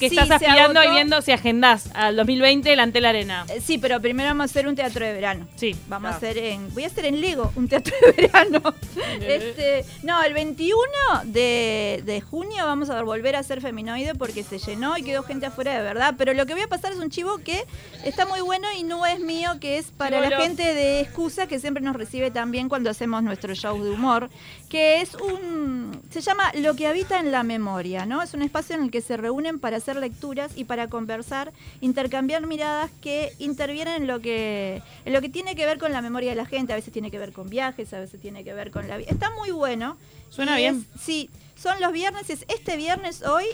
que 0.00 0.08
Sí, 0.08 0.16
estás 0.18 0.30
aspirando 0.30 0.82
y 0.82 0.90
viendo 0.90 1.20
si 1.22 1.30
agendás 1.30 1.90
al 1.94 2.16
2020 2.16 2.72
el 2.72 2.80
Antel 2.80 3.04
Arena. 3.04 3.44
eh, 3.48 3.60
sí, 3.64 3.78
pero 3.78 4.00
primero 4.00 4.30
vamos 4.30 4.42
a 4.42 4.46
hacer 4.46 4.66
un 4.66 4.74
teatro 4.74 5.04
de 5.04 5.12
verano. 5.12 5.46
Sí. 5.56 5.76
Vamos 5.88 6.10
a 6.12 6.16
hacer 6.16 6.38
en. 6.38 6.72
Voy 6.74 6.84
a 6.84 6.86
hacer 6.86 7.04
en 7.04 7.20
Lego 7.20 7.52
un 7.54 7.68
teatro 7.68 7.94
de 8.00 8.12
verano. 8.22 8.62
este, 9.20 9.84
no, 10.02 10.22
el 10.22 10.32
21 10.32 10.80
de, 11.24 12.02
de 12.04 12.20
junio 12.20 12.64
vamos 12.64 12.88
a 12.90 13.02
volver 13.02 13.36
a 13.36 13.40
hacer 13.40 13.60
Feminoide 13.60 14.14
porque 14.14 14.42
se 14.42 14.58
llenó 14.58 14.96
y 14.96 15.02
quedó 15.02 15.22
gente 15.22 15.46
afuera 15.46 15.76
de 15.76 15.82
verdad. 15.82 16.14
Pero 16.16 16.32
lo 16.34 16.46
que 16.46 16.54
voy 16.54 16.62
a 16.62 16.68
pasar 16.68 16.92
es 16.92 16.98
un 16.98 17.10
chivo 17.10 17.38
que 17.38 17.64
está 18.04 18.24
muy 18.26 18.40
bueno 18.40 18.66
y 18.76 18.82
no 18.82 19.04
es 19.06 19.20
mío, 19.20 19.58
que 19.60 19.78
es 19.78 19.86
para 19.90 20.20
la 20.20 20.40
gente 20.40 20.62
de 20.74 21.00
excusa 21.00 21.46
que 21.46 21.60
siempre 21.60 21.82
nos 21.82 21.94
recibe 21.94 22.30
también 22.30 22.68
cuando 22.70 22.88
hacemos 22.88 23.22
nuestro 23.22 23.54
show 23.54 23.82
de 23.84 23.90
humor. 23.90 24.30
Que 24.70 25.00
es 25.00 25.14
un. 25.14 26.00
Se 26.10 26.20
llama 26.20 26.52
Lo 26.54 26.74
que 26.74 26.86
habita 26.86 27.18
en 27.18 27.32
la 27.32 27.42
memoria, 27.42 28.06
¿no? 28.06 28.22
Es 28.22 28.34
un 28.34 28.42
espacio 28.42 28.76
en 28.76 28.84
el 28.84 28.90
que 28.90 29.00
se 29.02 29.16
reúnen 29.16 29.58
para 29.58 29.76
hacer 29.76 29.89
lecturas 29.96 30.52
y 30.56 30.64
para 30.64 30.88
conversar, 30.88 31.52
intercambiar 31.80 32.46
miradas 32.46 32.90
que 33.02 33.32
intervienen 33.38 33.94
en 34.02 34.06
lo 34.06 34.20
que, 34.20 34.82
en 35.04 35.12
lo 35.12 35.20
que 35.20 35.28
tiene 35.28 35.54
que 35.56 35.66
ver 35.66 35.78
con 35.78 35.92
la 35.92 36.02
memoria 36.02 36.30
de 36.30 36.36
la 36.36 36.46
gente. 36.46 36.72
A 36.72 36.76
veces 36.76 36.92
tiene 36.92 37.10
que 37.10 37.18
ver 37.18 37.32
con 37.32 37.48
viajes, 37.50 37.92
a 37.92 38.00
veces 38.00 38.20
tiene 38.20 38.44
que 38.44 38.52
ver 38.52 38.70
con 38.70 38.86
la 38.88 38.96
vida. 38.96 39.08
Está 39.10 39.30
muy 39.32 39.50
bueno. 39.50 39.96
Suena 40.30 40.58
Y 40.58 40.62
bien. 40.62 40.86
es- 40.94 41.00
sí, 41.02 41.30
son 41.56 41.80
los 41.80 41.92
viernes, 41.92 42.30
es 42.30 42.44
este 42.48 42.76
viernes 42.76 43.22
hoy 43.22 43.44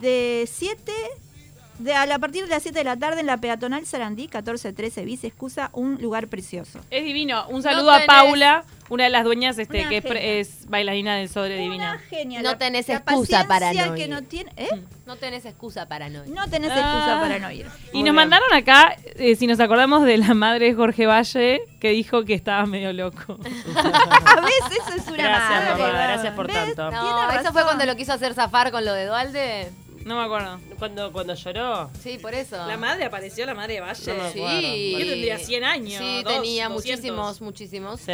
de 0.00 0.48
7 0.50 0.92
de, 1.78 1.92
a, 1.94 2.06
la- 2.06 2.14
a 2.14 2.18
partir 2.18 2.44
de 2.44 2.48
las 2.50 2.62
7 2.62 2.78
de 2.78 2.84
la 2.84 2.96
tarde 2.96 3.20
en 3.20 3.26
la 3.26 3.36
peatonal 3.36 3.84
Sarandí, 3.86 4.22
1413 4.22 5.04
bis, 5.04 5.24
excusa, 5.24 5.70
un 5.74 6.00
lugar 6.00 6.28
precioso. 6.28 6.80
Es 6.90 7.04
divino. 7.04 7.46
Un 7.48 7.56
No 7.56 7.62
saludo 7.62 7.90
a 7.90 7.98
tenés- 8.00 8.06
Paula, 8.06 8.64
una 8.88 9.04
de 9.04 9.10
las 9.10 9.24
dueñas 9.24 9.58
este, 9.58 9.80
Una 9.80 9.88
que 9.88 9.96
es, 9.98 10.02
pre- 10.04 10.20
genia. 10.20 10.40
es 10.40 10.68
bailarina 10.68 11.16
del 11.16 11.28
Sobre 11.28 11.54
Una 11.54 11.62
Divina. 11.62 11.98
genia. 12.10 12.42
No 12.42 12.56
tenés 12.58 12.88
la 12.88 12.96
excusa 12.96 13.46
para 13.46 13.72
no 13.72 13.94
que 13.94 14.02
ir. 14.04 14.08
no 14.08 14.22
tiene, 14.22 14.52
¿eh? 14.56 14.68
No 15.06 15.16
tenés 15.16 15.44
excusa 15.44 15.86
para 15.88 16.08
no 16.08 16.24
ir. 16.24 16.30
No 16.30 16.48
tenés 16.48 16.70
excusa 16.70 17.16
Ah. 17.16 17.20
para 17.20 17.38
no 17.38 17.50
ir. 17.50 17.66
Y 17.66 17.66
Muy 17.66 18.00
nos 18.00 18.02
bien. 18.04 18.14
mandaron 18.14 18.52
acá, 18.52 18.96
eh, 19.16 19.36
si 19.36 19.46
nos 19.46 19.60
acordamos 19.60 20.04
de 20.04 20.16
la 20.18 20.34
madre 20.34 20.66
de 20.66 20.74
Jorge 20.74 21.06
Valle, 21.06 21.60
que 21.80 21.90
dijo 21.90 22.24
que 22.24 22.34
estaba 22.34 22.66
medio 22.66 22.92
loco. 22.92 23.38
A 23.76 24.40
veces 24.40 24.78
eso 24.86 24.96
es 24.96 25.06
una 25.08 25.16
Gracias, 25.16 25.50
madre. 25.50 25.82
mamá, 25.82 26.02
gracias 26.06 26.34
por 26.34 26.46
¿Ves? 26.46 26.56
tanto. 26.74 26.90
No, 26.90 27.30
eso 27.30 27.52
fue 27.52 27.62
cuando 27.64 27.84
lo 27.86 27.96
quiso 27.96 28.12
hacer 28.12 28.34
zafar 28.34 28.70
con 28.70 28.84
lo 28.84 28.92
de 28.92 29.06
Dualde. 29.06 29.70
No 30.04 30.14
me 30.16 30.22
acuerdo. 30.22 30.60
Cuando, 30.78 31.10
cuando 31.10 31.34
lloró. 31.34 31.90
Sí, 32.00 32.16
por 32.22 32.32
eso. 32.32 32.64
La 32.68 32.76
madre 32.76 33.06
apareció, 33.06 33.44
la 33.44 33.54
madre 33.54 33.74
de 33.74 33.80
Valle. 33.80 34.14
No 34.16 34.22
me 34.22 34.30
Sí. 34.32 34.38
acuerdo. 34.38 34.60
¿Qué 34.60 35.04
tendría? 35.10 35.38
100 35.38 35.64
años, 35.64 35.98
Sí, 36.00 36.22
dos, 36.22 36.32
tenía 36.32 36.68
200. 36.68 36.70
muchísimos, 36.70 37.40
muchísimos. 37.40 38.00
Sí. 38.00 38.12